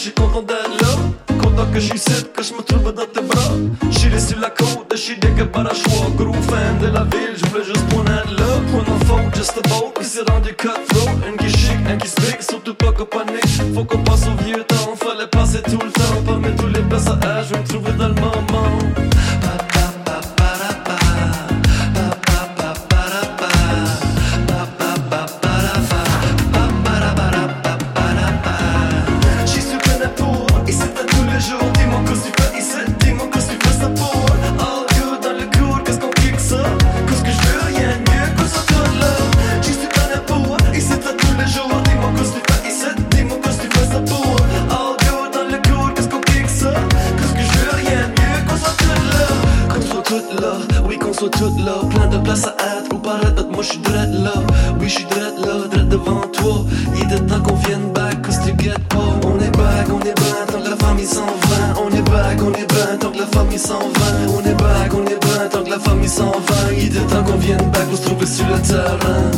suis 0.00 0.12
content 0.12 0.40
d'être 0.40 0.80
là. 0.80 1.36
Content 1.42 1.66
que 1.72 1.78
je 1.78 1.88
suis 1.88 2.24
Que 2.34 2.42
je 2.42 2.54
me 2.54 2.62
trouve 2.62 2.92
dans 2.94 3.04
tes 3.04 3.20
bras. 3.20 3.52
J'suis 3.90 4.18
sur 4.18 4.40
la 4.40 4.48
côte 4.48 4.90
Je 4.92 4.96
suis 4.96 5.18
des 5.18 5.28
gars 5.32 5.46
choix 5.74 6.06
Gros 6.16 6.32
fan 6.32 6.78
de 6.80 6.86
la 6.86 7.04
ville 7.04 7.36
Je 7.36 7.44
voulais 7.46 7.64
juste 7.64 7.86
prendre 7.88 8.10
un 8.10 8.24
là. 8.38 8.50
Prendre 8.70 8.92
un 8.92 9.04
faute 9.04 9.36
Just 9.36 9.58
a 9.58 9.68
boat 9.68 9.92
Qui 9.98 10.04
s'est 10.04 10.22
rendu 10.26 10.54
cutthroat. 10.54 11.10
Un 11.28 11.36
qui 11.36 11.50
chic 11.50 11.76
Un 11.86 11.98
qui 11.98 12.08
speak 12.08 12.42
Surtout 12.42 12.74
pas 12.74 12.92
que 12.92 13.02
panique. 13.02 13.74
Faut 13.74 13.84
qu'on 13.84 14.02
passe 14.02 14.26
au 14.26 14.42
vieux 14.42 14.64
temps 14.64 14.94
Fallait 14.96 15.26
passer 15.26 15.60
tout 15.62 15.80
le 15.84 15.92
temps. 15.92 16.22
Parmi 16.26 16.56
tous 16.56 16.68
les 16.68 16.82
places 16.82 17.08
à 17.08 17.18
âge 17.26 17.48
Je 17.48 17.54
vais 17.54 17.60
me 17.60 17.66
trouver 17.66 17.92
Moi 53.60 53.68
je 53.74 54.24
là. 54.24 54.32
Oui 54.80 54.88
je 54.88 54.94
suis 54.94 55.04
dread 55.04 55.34
là 55.44 55.68
Dread 55.70 55.88
devant 55.90 56.22
toi. 56.32 56.64
Il 56.96 57.12
est 57.12 57.26
temps 57.26 57.42
qu'on 57.42 57.56
vienne 57.56 57.92
back 57.92 58.22
Cause 58.22 58.38
tu 58.42 58.54
get 58.58 58.72
pas 58.88 58.96
On 59.22 59.38
est 59.38 59.50
back, 59.50 59.86
on 59.90 60.00
est 60.00 60.14
back 60.14 60.46
Tant 60.50 60.62
que 60.62 60.70
la 60.70 60.76
famille 60.76 61.04
s'en 61.04 61.26
va. 61.26 61.82
On 61.84 61.94
est 61.94 62.10
back, 62.10 62.38
on 62.42 62.54
est 62.54 62.66
back 62.66 62.98
Tant 63.00 63.10
que 63.10 63.18
la 63.18 63.26
famille 63.26 63.58
s'en 63.58 63.80
va. 63.80 64.32
On 64.34 64.40
est 64.48 64.54
back, 64.54 64.94
on 64.94 65.04
est 65.04 65.20
back 65.20 65.50
Tant 65.50 65.62
que 65.62 65.68
la 65.68 65.78
famille 65.78 66.08
s'en 66.08 66.30
va. 66.30 66.72
Il 66.72 66.96
est 66.96 67.00
temps 67.00 67.22
qu'on 67.22 67.36
vienne 67.36 67.70
back 67.70 67.86
Pour 67.90 67.98
se 67.98 68.06
trouver 68.06 68.24
sur 68.24 68.46
le 68.46 68.58
terrain 68.62 69.30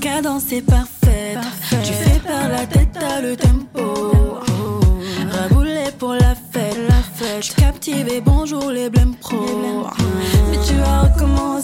cadence 0.00 0.52
est 0.52 0.62
parfaite. 0.62 1.38
Tu 1.84 1.92
fais 1.92 2.18
par 2.20 2.48
la 2.48 2.66
tête, 2.66 2.88
t'as 2.92 3.20
le 3.20 3.36
tempo. 3.36 4.40
Raboulé 5.30 5.90
pour 5.98 6.14
la 6.14 6.34
fête. 6.34 6.76
La 6.88 7.02
fête. 7.14 7.44
Je 7.44 7.52
captive 7.52 8.22
bonjour 8.24 8.70
les 8.70 8.90
blèmes 8.90 9.14
pro. 9.14 9.36
Mais 10.50 10.58
tu 10.66 10.74
vas 10.74 11.02
recommencer. 11.02 11.55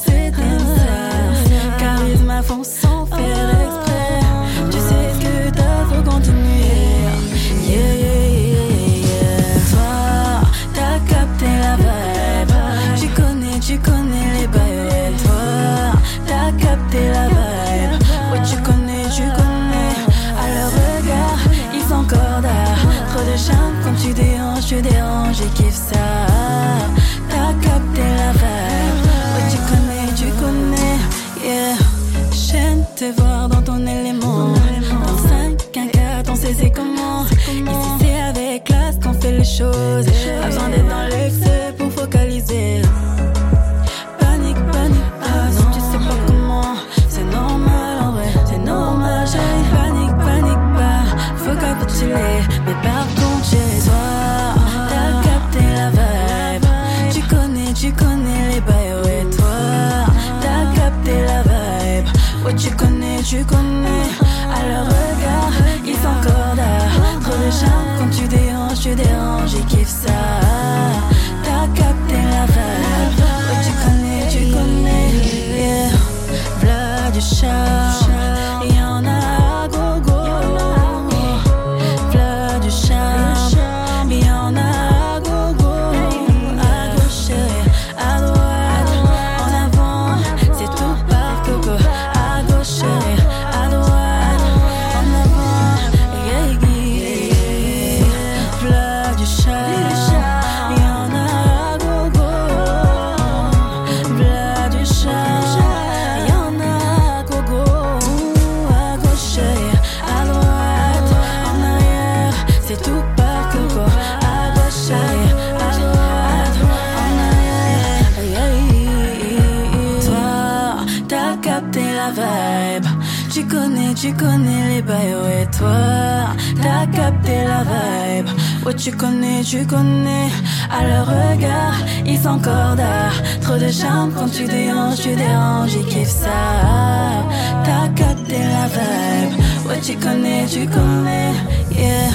Tu 124.02 124.12
connais 124.14 124.68
les 124.68 124.82
bails, 124.82 125.14
ouais, 125.14 125.46
toi, 125.56 126.34
t'as 126.60 126.86
capté 126.86 127.44
la 127.44 127.62
vibe. 127.62 128.26
Ouais, 128.66 128.74
tu 128.74 128.90
connais, 128.90 129.44
tu 129.44 129.64
connais. 129.64 130.28
À 130.72 130.84
leur 130.88 131.06
regard, 131.06 131.76
ils 132.04 132.18
sont 132.18 132.40
cordards. 132.40 133.22
Trop 133.42 133.58
de 133.58 133.70
charme 133.70 134.10
quand 134.12 134.28
tu 134.28 134.42
déranges, 134.42 135.02
tu 135.02 135.14
déranges, 135.14 135.74
ils 135.76 135.86
kiffent 135.86 136.08
ça. 136.08 137.28
T'as 137.64 137.90
capté 137.90 138.38
la 138.38 138.66
vibe. 138.66 139.40
Ouais, 139.68 139.80
tu 139.80 139.94
connais, 139.94 140.46
tu 140.46 140.66
connais. 140.66 141.30
Yeah. 141.70 142.10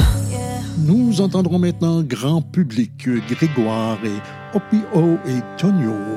Nous 0.80 1.22
entendrons 1.22 1.58
maintenant 1.58 2.02
grand 2.02 2.42
public 2.42 3.08
Grégoire 3.30 3.98
et 4.04 4.58
Opio 4.58 5.20
et 5.26 5.40
Tonio 5.58 6.17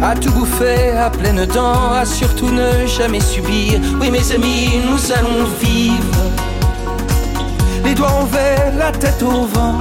À 0.00 0.14
tout 0.14 0.30
bouffer 0.30 0.92
à 0.92 1.10
pleines 1.10 1.44
dents, 1.46 1.92
à 1.92 2.04
surtout 2.04 2.50
ne 2.50 2.86
jamais 2.86 3.20
subir. 3.20 3.80
Oui 4.00 4.10
mes 4.10 4.32
amis, 4.32 4.80
nous 4.88 5.12
allons 5.12 5.44
vivre. 5.60 6.18
Les 7.84 7.94
doigts 7.94 8.12
envers, 8.12 8.72
la 8.78 8.92
tête 8.92 9.20
au 9.22 9.44
vent. 9.46 9.78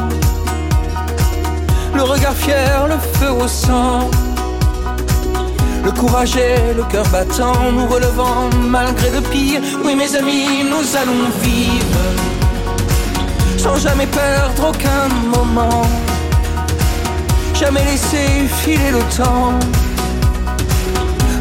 Le 1.94 2.02
regard 2.02 2.34
fier, 2.34 2.88
le 2.88 2.98
feu 3.20 3.32
au 3.32 3.48
sang. 3.48 4.10
Le 5.86 5.92
courage 5.92 6.36
et 6.36 6.74
le 6.76 6.84
cœur 6.84 7.08
battant, 7.10 7.72
nous 7.72 7.86
relevant 7.86 8.50
malgré 8.68 9.12
le 9.12 9.22
pire. 9.22 9.62
Oui 9.86 9.96
mes 9.96 10.16
amis, 10.16 10.64
nous 10.64 10.96
allons 10.98 11.30
vivre. 11.44 12.00
Sans 13.58 13.78
jamais 13.78 14.08
perdre 14.08 14.70
aucun 14.70 15.08
moment. 15.30 15.84
Jamais 17.54 17.84
laisser 17.86 18.48
filer 18.64 18.92
le 18.92 19.04
temps. 19.16 19.60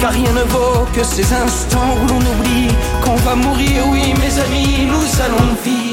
Car 0.00 0.12
rien 0.12 0.32
ne 0.32 0.42
vaut 0.44 0.86
que 0.94 1.04
ces 1.04 1.30
instants 1.34 1.94
où 2.02 2.08
l'on 2.08 2.20
oublie 2.20 2.68
qu'on 3.02 3.16
va 3.16 3.34
mourir. 3.34 3.86
Oui, 3.90 4.14
mes 4.18 4.38
amis, 4.40 4.86
nous 4.86 5.20
allons 5.22 5.54
vivre. 5.62 5.89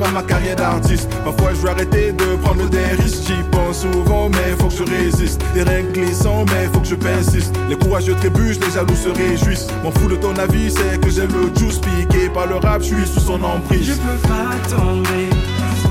À 0.00 0.10
ma 0.10 0.22
carrière 0.22 0.56
d'artiste. 0.56 1.08
Parfois 1.24 1.50
je 1.50 1.56
veux 1.56 1.68
arrêter 1.68 2.12
de 2.12 2.36
prendre 2.42 2.68
des 2.70 2.84
risques. 3.02 3.24
J'y 3.26 3.42
pense 3.50 3.82
souvent, 3.82 4.28
mais 4.30 4.56
faut 4.58 4.68
que 4.68 4.76
je 4.76 4.84
résiste. 4.84 5.42
Des 5.54 5.62
règles 5.62 5.92
glissants, 5.92 6.44
mais 6.46 6.68
faut 6.72 6.80
que 6.80 6.86
je 6.86 6.94
persiste. 6.94 7.54
Les 7.68 7.76
courageux 7.76 8.14
trébuchent, 8.14 8.60
les 8.60 8.70
jaloux 8.70 8.96
se 8.96 9.08
réjouissent. 9.08 9.66
M'en 9.82 9.90
fous 9.90 10.08
de 10.08 10.16
ton 10.16 10.34
avis, 10.36 10.70
c'est 10.70 11.00
que 11.00 11.10
j'ai 11.10 11.26
le 11.26 11.50
juice 11.56 11.78
piqué 11.78 12.28
par 12.28 12.46
le 12.46 12.56
rap, 12.56 12.82
je 12.82 12.94
suis 12.94 13.06
sous 13.06 13.20
son 13.20 13.42
emprise. 13.42 13.86
Je 13.86 13.92
peux 13.92 14.28
pas 14.28 14.56
tomber, 14.68 15.28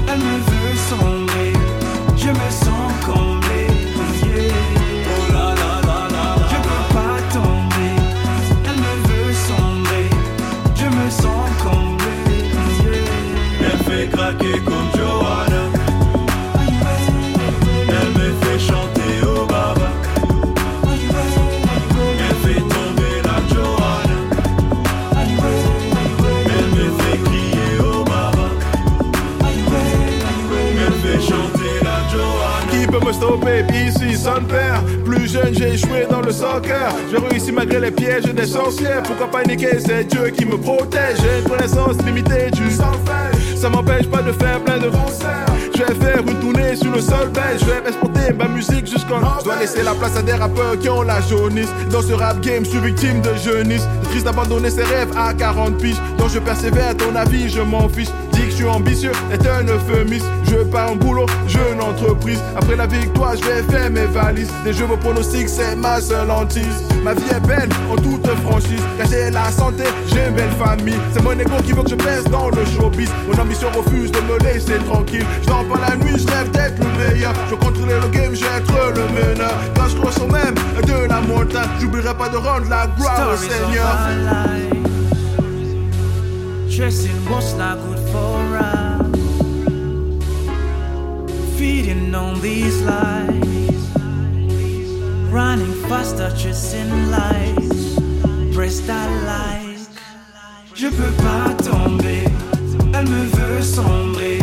elle 0.08 0.20
me 0.20 0.38
veut 0.38 0.78
sombrer. 0.90 1.21
Échoué 36.52 36.52
dans 36.52 36.56
le 36.56 36.64
soccer. 36.64 36.96
J'ai 37.10 37.18
réussi 37.18 37.52
malgré 37.52 37.80
les 37.80 37.92
pièges 37.92 38.24
des 38.24 38.46
sorcières. 38.46 39.04
Pourquoi 39.04 39.30
paniquer 39.30 39.80
C'est 39.80 40.06
Dieu 40.06 40.30
qui 40.30 40.46
me 40.46 40.58
protège. 40.58 41.18
J'ai 41.22 41.40
une 41.42 41.50
connaissance 41.50 41.98
limitée 42.06 42.52
du 42.52 42.70
solfège. 42.70 43.56
Ça 43.56 43.70
m'empêche 43.70 44.08
pas 44.08 44.22
de 44.22 44.32
faire 44.32 44.64
plein 44.64 44.80
de 44.80 44.90
concerts. 44.90 45.46
Je 45.76 45.84
vais 45.84 46.06
faire 46.06 46.20
une 46.20 46.40
tournée 46.40 46.76
sur 46.76 46.92
le 46.92 47.02
sol 47.02 47.30
belge. 47.30 47.62
Je 47.62 47.66
vais 47.66 47.88
exporter 47.88 48.34
ma 48.34 48.48
musique 48.48 48.88
jusqu'en 48.88 49.20
Je 49.40 49.46
dois 49.46 49.58
laisser 49.60 49.84
la 49.84 49.94
place 49.94 50.18
à 50.18 50.22
des 50.22 50.34
rappeurs 50.34 50.78
qui 50.80 50.90
ont 50.90 51.04
la 51.04 51.22
jaunisse. 51.22 51.70
Dans 51.92 52.02
ce 52.02 52.14
rap 52.14 52.40
game, 52.42 52.66
je 52.66 52.72
suis 52.72 52.80
victime 52.80 53.22
de 53.22 53.34
jeunesse. 53.36 53.88
Triste 54.04 54.26
d'abandonner 54.26 54.70
ses 54.70 54.84
rêves 54.84 55.12
à 55.18 55.34
40 55.34 55.78
piges. 55.78 56.02
Donc 56.18 56.30
je 56.30 56.40
persévère, 56.40 56.96
ton 56.98 57.16
avis, 57.16 57.50
je 57.50 57.62
m'en 57.62 57.88
fiche. 57.90 58.10
Que 58.42 58.50
je 58.50 58.56
suis 58.56 58.66
ambitieux, 58.66 59.12
est 59.32 59.48
un 59.48 59.64
euphémisme. 59.66 60.26
Je 60.50 60.56
pars 60.64 60.92
en 60.92 60.96
boulot, 60.96 61.28
jeune 61.48 61.80
entreprise. 61.80 62.40
Après 62.56 62.76
la 62.76 62.88
victoire, 62.88 63.36
je 63.36 63.44
vais 63.44 63.62
faire 63.72 63.92
mes 63.92 64.06
valises. 64.06 64.50
Les 64.66 64.74
jeux, 64.74 64.86
vos 64.86 64.98
pronostics, 64.98 65.48
c'est 65.48 65.76
ma 65.76 66.02
seule 66.02 66.32
hantise. 66.32 66.84
Ma 67.04 67.14
vie 67.14 67.30
est 67.30 67.40
belle, 67.48 67.70
en 67.92 67.96
toute 67.96 68.26
franchise. 68.44 68.82
Car 68.98 69.08
j'ai 69.08 69.30
la 69.30 69.52
santé, 69.52 69.84
j'ai 70.08 70.28
une 70.28 70.34
belle 70.34 70.50
famille. 70.58 71.00
C'est 71.14 71.22
mon 71.22 71.34
ego 71.34 71.56
qui 71.64 71.74
veut 71.74 71.84
que 71.84 71.92
je 71.92 71.96
pèse 71.96 72.24
dans 72.26 72.50
le 72.50 72.66
showbiz. 72.66 73.12
Mon 73.28 73.40
ambition 73.40 73.68
refuse 73.76 74.12
de 74.12 74.20
me 74.22 74.40
laisser 74.40 74.80
tranquille. 74.90 75.26
Je 75.44 75.48
dors 75.48 75.64
pas 75.66 75.90
la 75.90 75.96
nuit, 75.98 76.18
je 76.18 76.28
rêve 76.28 76.50
d'être 76.50 76.80
le 76.80 77.14
meilleur. 77.14 77.34
Je 77.48 77.56
contrôler 77.56 77.94
le 78.02 78.08
game, 78.10 78.34
je 78.34 78.42
vais 78.42 78.58
être 78.58 78.74
le 78.96 79.34
meneur. 79.34 79.54
Quand 79.76 79.88
je 79.88 79.96
crois 79.98 80.12
au 80.20 80.28
même 80.32 80.56
de 80.88 81.08
la 81.08 81.22
montagne, 81.22 81.70
j'oublierai 81.80 82.16
pas 82.16 82.30
de 82.30 82.38
rendre 82.38 82.68
la 82.70 82.88
gloire 82.98 83.34
au 83.34 83.38
Stories 83.38 83.52
of 83.52 83.68
Seigneur. 83.68 84.82
Dressing 86.76 87.12
on 92.22 92.40
these. 92.42 92.82
Running 95.32 95.74
faster, 95.90 96.30
chasing. 96.36 96.92
Je 100.82 100.88
peux 100.88 101.12
pas 101.24 101.54
tomber. 101.64 102.24
Elle 102.94 103.08
me 103.08 103.24
veut 103.38 103.62
sombrer. 103.62 104.40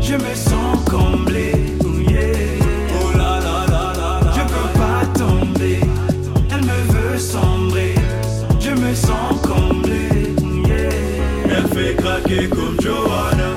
Je 0.00 0.14
me 0.14 0.34
sens 0.34 0.78
comblé. 0.90 1.52
Oh 1.82 3.16
là 3.16 3.40
là 3.40 3.66
là 3.66 3.92
là 3.96 4.20
là. 4.24 4.32
Je 4.36 4.42
peux 4.52 4.78
pas 4.78 5.06
tomber. 5.18 5.80
Elle 6.50 6.64
me 6.64 6.80
veut 6.92 7.18
sombrer. 7.18 7.94
Je 8.60 8.70
me 8.72 8.94
sens 8.94 9.40
comblé. 9.42 10.34
Elle 11.44 11.68
fait 11.68 11.96
craquer 11.96 12.48
comme 12.48 12.76
Johanna. 12.80 13.49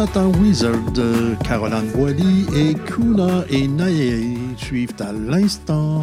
Jonathan 0.00 0.32
Wizard, 0.40 1.36
Caroline 1.44 1.90
Boily 1.94 2.46
et 2.56 2.74
Kuna 2.86 3.44
et 3.50 3.68
Naye 3.68 4.38
suivent 4.56 4.94
à 4.98 5.12
l'instant. 5.12 6.02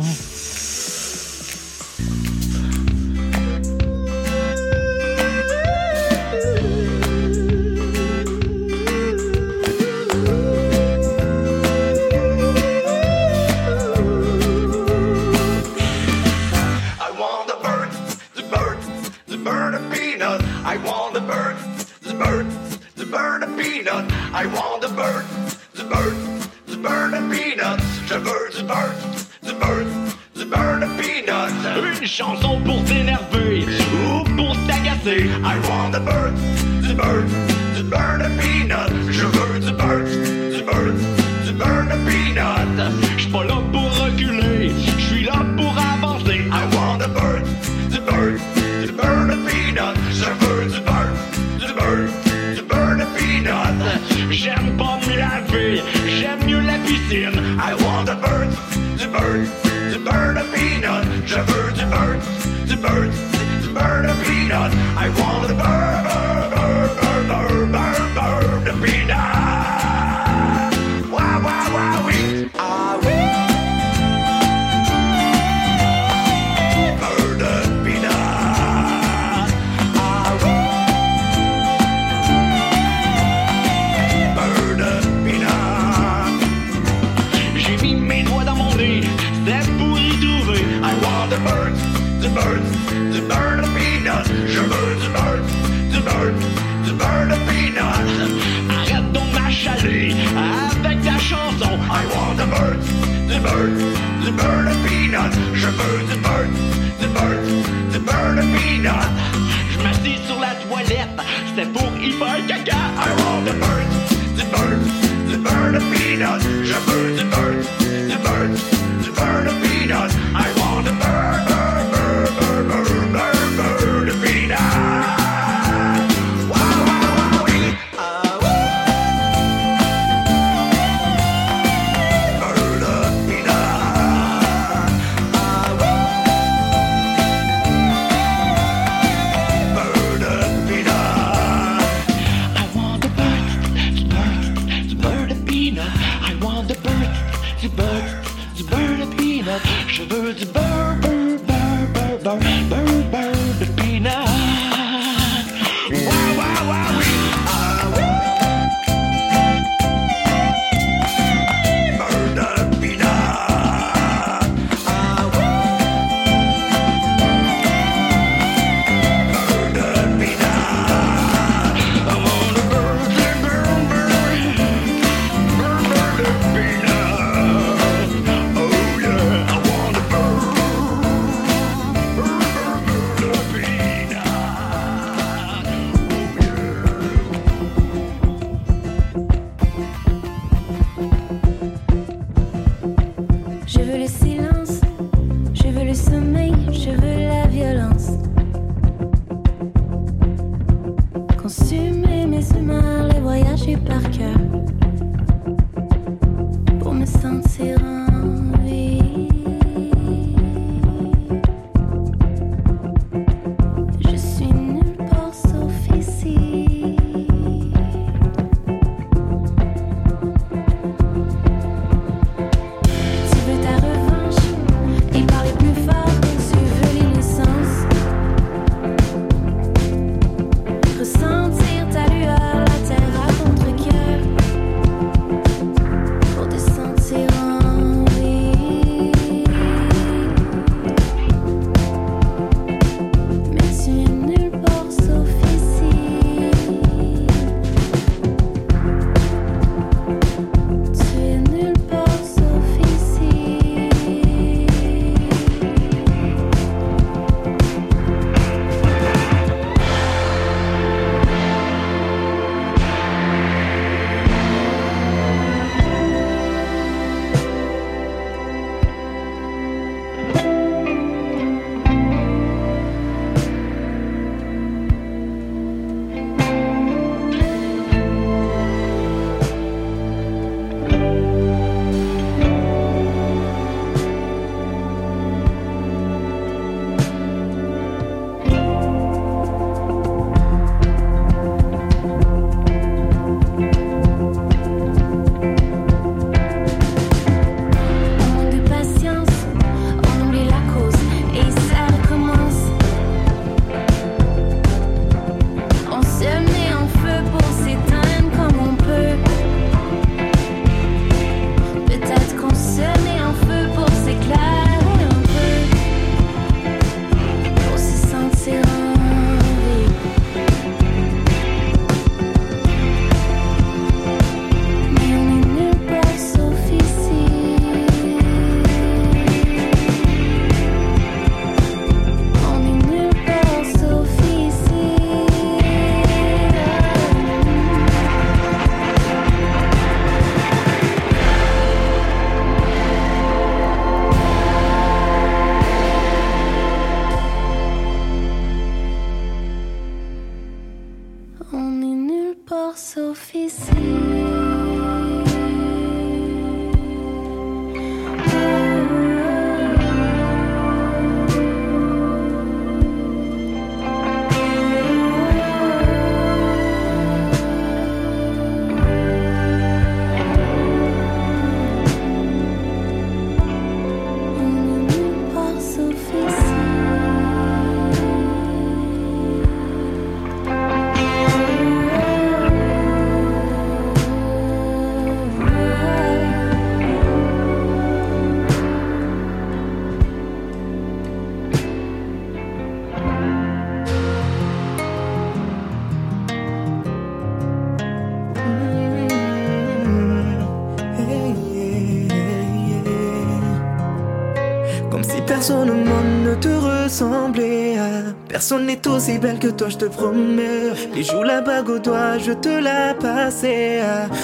Personne 408.49 408.67
n'est 408.67 408.87
aussi 408.87 409.17
belle 409.19 409.39
que 409.39 409.49
toi, 409.49 409.67
je 409.67 409.75
te 409.75 409.85
promets. 409.87 410.71
Les 410.95 411.03
joues, 411.03 411.21
la 411.21 411.41
bague 411.41 411.67
au 411.67 411.79
doigt, 411.79 412.17
je 412.17 412.31
te 412.31 412.47
la 412.47 412.93
passer. 412.93 413.81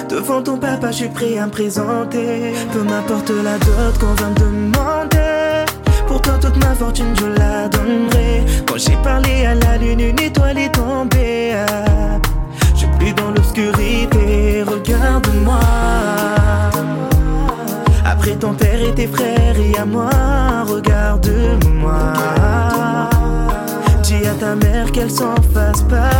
Devant 0.08 0.40
ton 0.40 0.56
papa, 0.56 0.90
je 0.92 0.96
suis 0.96 1.08
prêt 1.10 1.36
à 1.36 1.44
me 1.44 1.50
présenter. 1.50 2.54
Peu 2.72 2.82
m'importe 2.84 3.28
la 3.28 3.58
dot 3.58 3.98
qu'on 4.00 4.14
va 4.14 4.30
me 4.30 4.34
demander. 4.36 5.66
Pour 6.06 6.22
toi, 6.22 6.38
toute 6.40 6.56
ma 6.56 6.74
fortune, 6.74 7.14
je 7.20 7.38
la 7.38 7.68
donnerai. 7.68 8.44
Quand 8.66 8.78
j'ai 8.78 8.96
parlé 9.02 9.44
à 9.44 9.56
la 9.56 9.76
lune, 9.76 10.00
une 10.00 10.18
étoile 10.18 10.56
est 10.56 10.74
tombée. 10.74 11.52
Je 12.72 12.78
suis 12.78 12.88
plus 12.98 13.12
dans 13.12 13.30
l'obscurité, 13.30 14.62
regarde-moi. 14.66 15.60
Après 18.06 18.36
ton 18.36 18.54
père 18.54 18.80
et 18.88 18.94
tes 18.94 19.06
frères 19.06 19.60
et 19.60 19.78
à 19.78 19.84
moi, 19.84 20.08
regarde-moi. 20.66 22.43
Ta 24.40 24.56
mère 24.56 24.90
qu'elle 24.90 25.10
s'en 25.10 25.36
fasse 25.54 25.82
pas. 25.82 26.10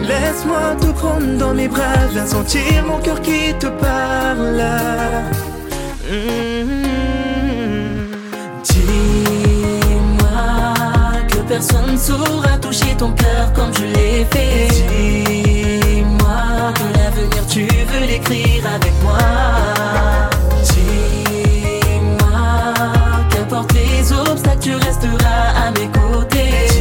Laisse-moi 0.00 0.76
te 0.80 0.86
prendre 0.92 1.36
dans 1.38 1.52
mes 1.52 1.68
bras, 1.68 2.06
viens 2.12 2.26
sentir 2.26 2.84
mon 2.86 2.98
cœur 2.98 3.20
qui 3.20 3.52
te 3.58 3.66
parle. 3.66 4.62
Dis-moi 8.62 10.44
que 11.28 11.38
personne 11.48 11.98
saura 11.98 12.56
toucher 12.60 12.94
ton 12.96 13.10
cœur 13.12 13.52
comme 13.54 13.74
je 13.74 13.84
l'ai 13.84 14.24
fait. 14.30 14.68
Dis-moi 14.70 16.72
que 16.74 16.84
l'avenir 16.96 17.44
tu 17.48 17.66
veux 17.66 18.06
l'écrire 18.06 18.64
avec 18.74 18.92
moi. 19.02 19.18
Tu 24.62 24.74
resteras 24.76 25.66
à 25.66 25.70
mes 25.72 25.88
côtés. 25.88 26.71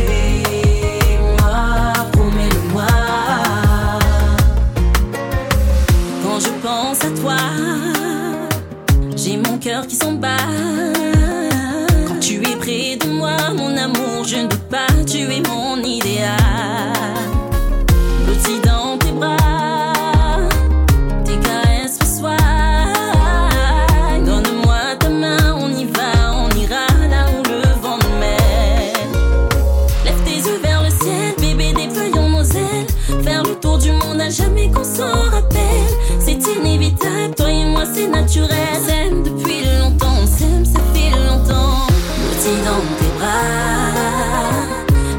On 38.34 38.48
s'aime 38.88 39.24
depuis 39.24 39.66
longtemps, 39.78 40.16
on 40.24 40.26
s'aime, 40.26 40.64
ça 40.64 40.80
fait 40.94 41.10
longtemps. 41.10 41.86
Blotti 42.16 42.56
dans 42.64 42.82
tes 42.98 43.12
bras, 43.18 43.92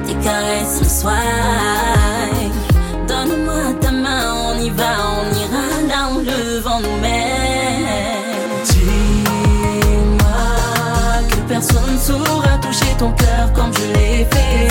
tes 0.07 0.15
caresses 0.15 1.01
soignent. 1.01 2.53
Donne-moi 3.07 3.75
ta 3.83 3.91
main, 3.91 4.33
on 4.47 4.55
y 4.59 4.71
va, 4.71 4.95
on 5.19 5.27
ira 5.37 5.67
là 5.89 6.01
où 6.15 6.21
le 6.21 6.61
vent 6.61 6.81
nous 6.81 6.99
mène. 7.03 8.49
Dis-moi 8.65 10.17
que 11.29 11.41
personne 11.49 11.99
saura 12.01 12.57
toucher 12.63 12.95
ton 12.99 13.13
cœur 13.13 13.53
comme 13.53 13.75
je 13.75 13.93
l'ai 13.93 14.25
fait. 14.25 14.69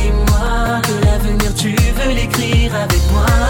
Dis-moi 0.00 0.80
que 0.84 1.04
l'avenir 1.04 1.54
tu 1.54 1.76
veux 1.76 2.12
l'écrire 2.14 2.74
avec 2.74 3.02
moi. 3.12 3.49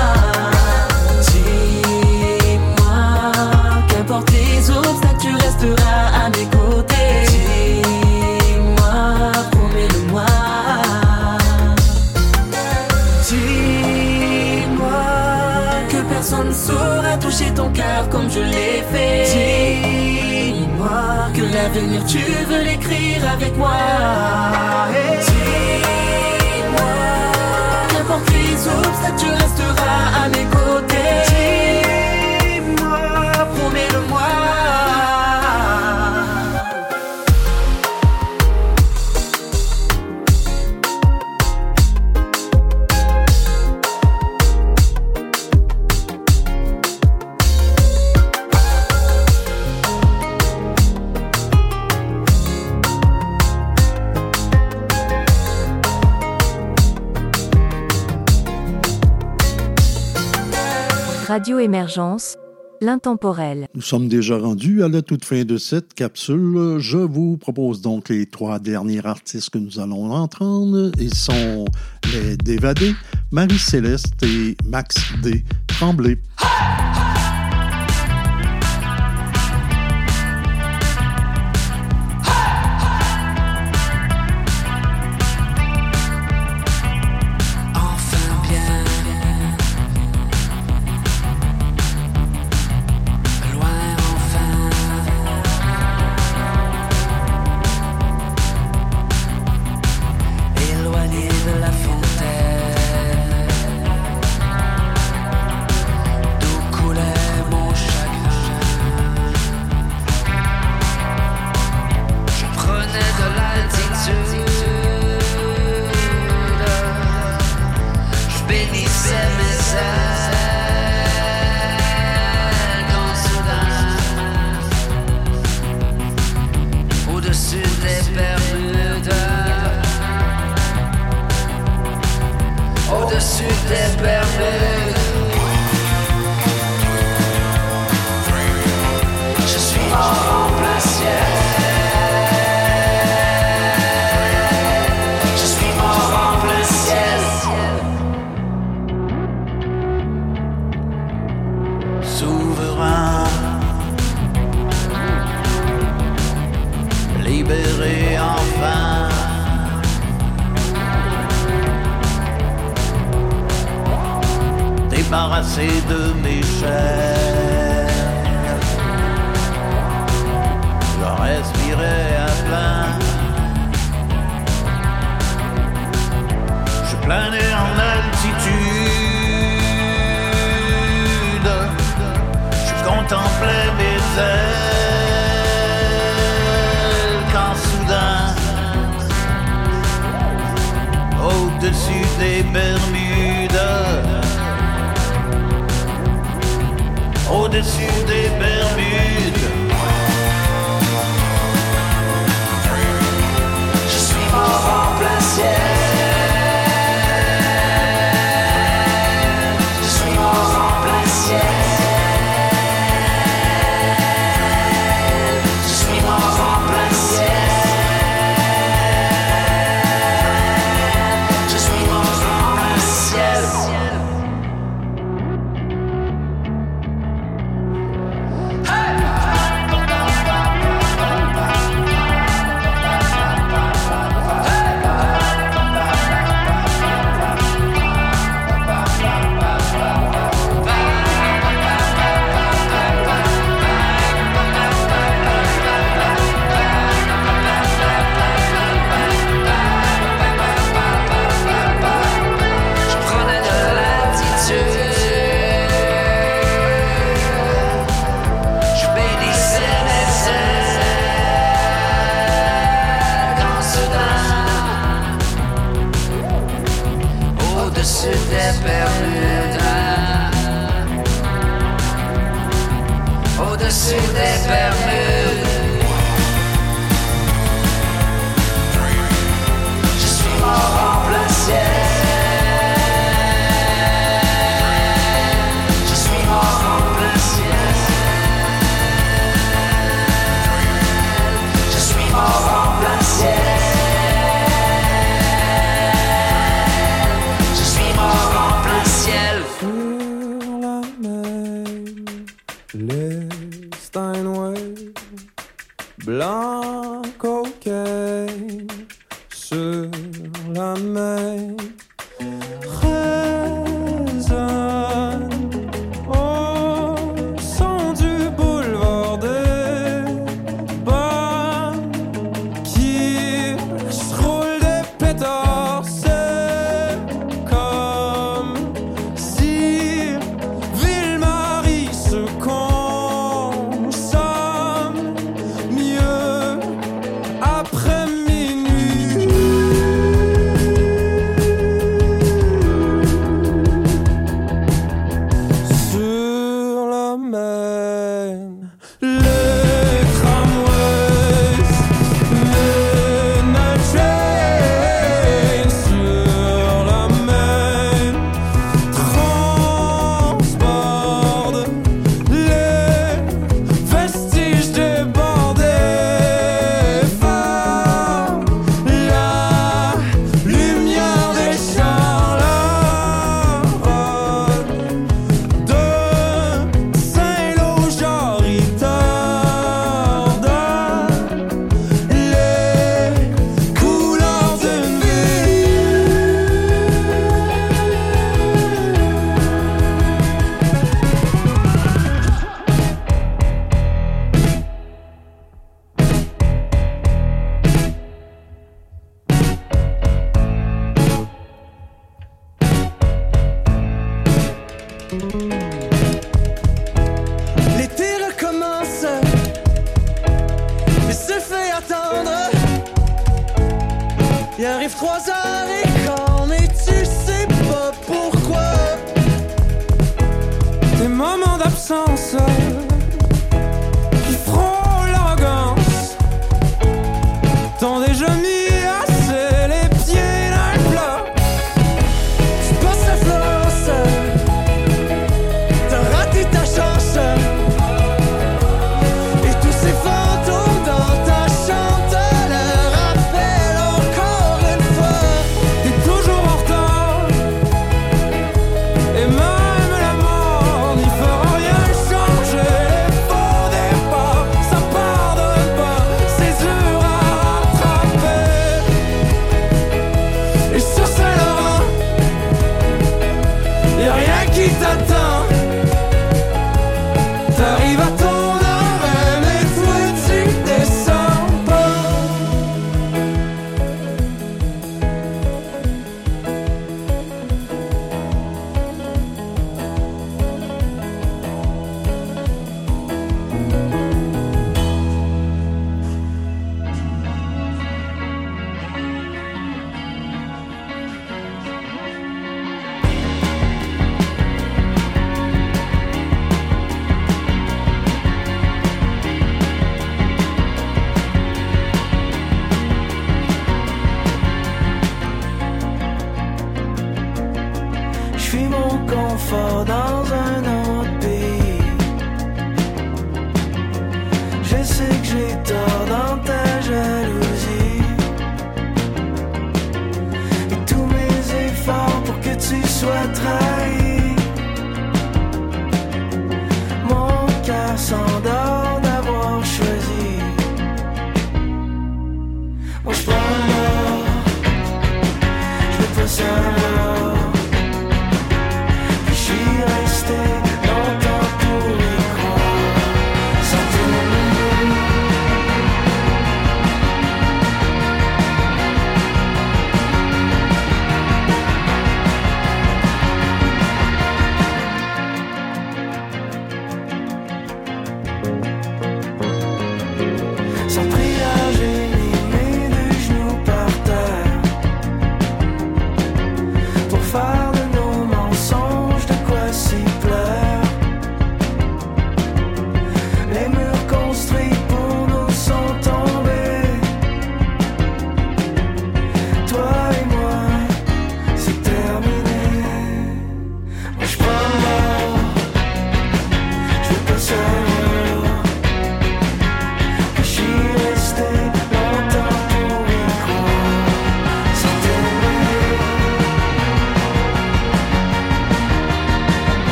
Tu 22.07 22.19
veux 22.19 22.63
l'écrire 22.63 23.29
avec 23.31 23.57
moi. 23.57 23.77
Et 24.91 25.19
Dis-moi 25.27 26.83
qu'importe 27.89 28.31
les 28.31 28.69
obstacles, 28.69 29.19
tu 29.19 29.31
resteras 29.31 30.25
à 30.25 30.29
mes 30.29 30.45
côtés. 30.45 31.30
Radio 61.31 61.61
Émergence, 61.61 62.37
l'intemporel. 62.81 63.69
Nous 63.77 63.83
sommes 63.83 64.09
déjà 64.09 64.37
rendus 64.37 64.83
à 64.83 64.89
la 64.89 65.01
toute 65.01 65.25
fin 65.25 65.45
de 65.45 65.59
cette 65.59 65.95
capsule. 65.95 66.79
Je 66.81 66.99
vous 66.99 67.37
propose 67.37 67.83
donc 67.83 68.09
les 68.09 68.27
trois 68.27 68.59
derniers 68.59 69.07
artistes 69.07 69.51
que 69.51 69.59
nous 69.59 69.79
allons 69.79 70.11
entendre. 70.11 70.91
Ils 70.99 71.15
sont 71.15 71.67
les 72.13 72.37
Dévadés, 72.37 72.97
Marie-Céleste 73.31 74.21
et 74.25 74.57
Max 74.67 74.97
D. 75.23 75.45
Tremblay. 75.69 76.19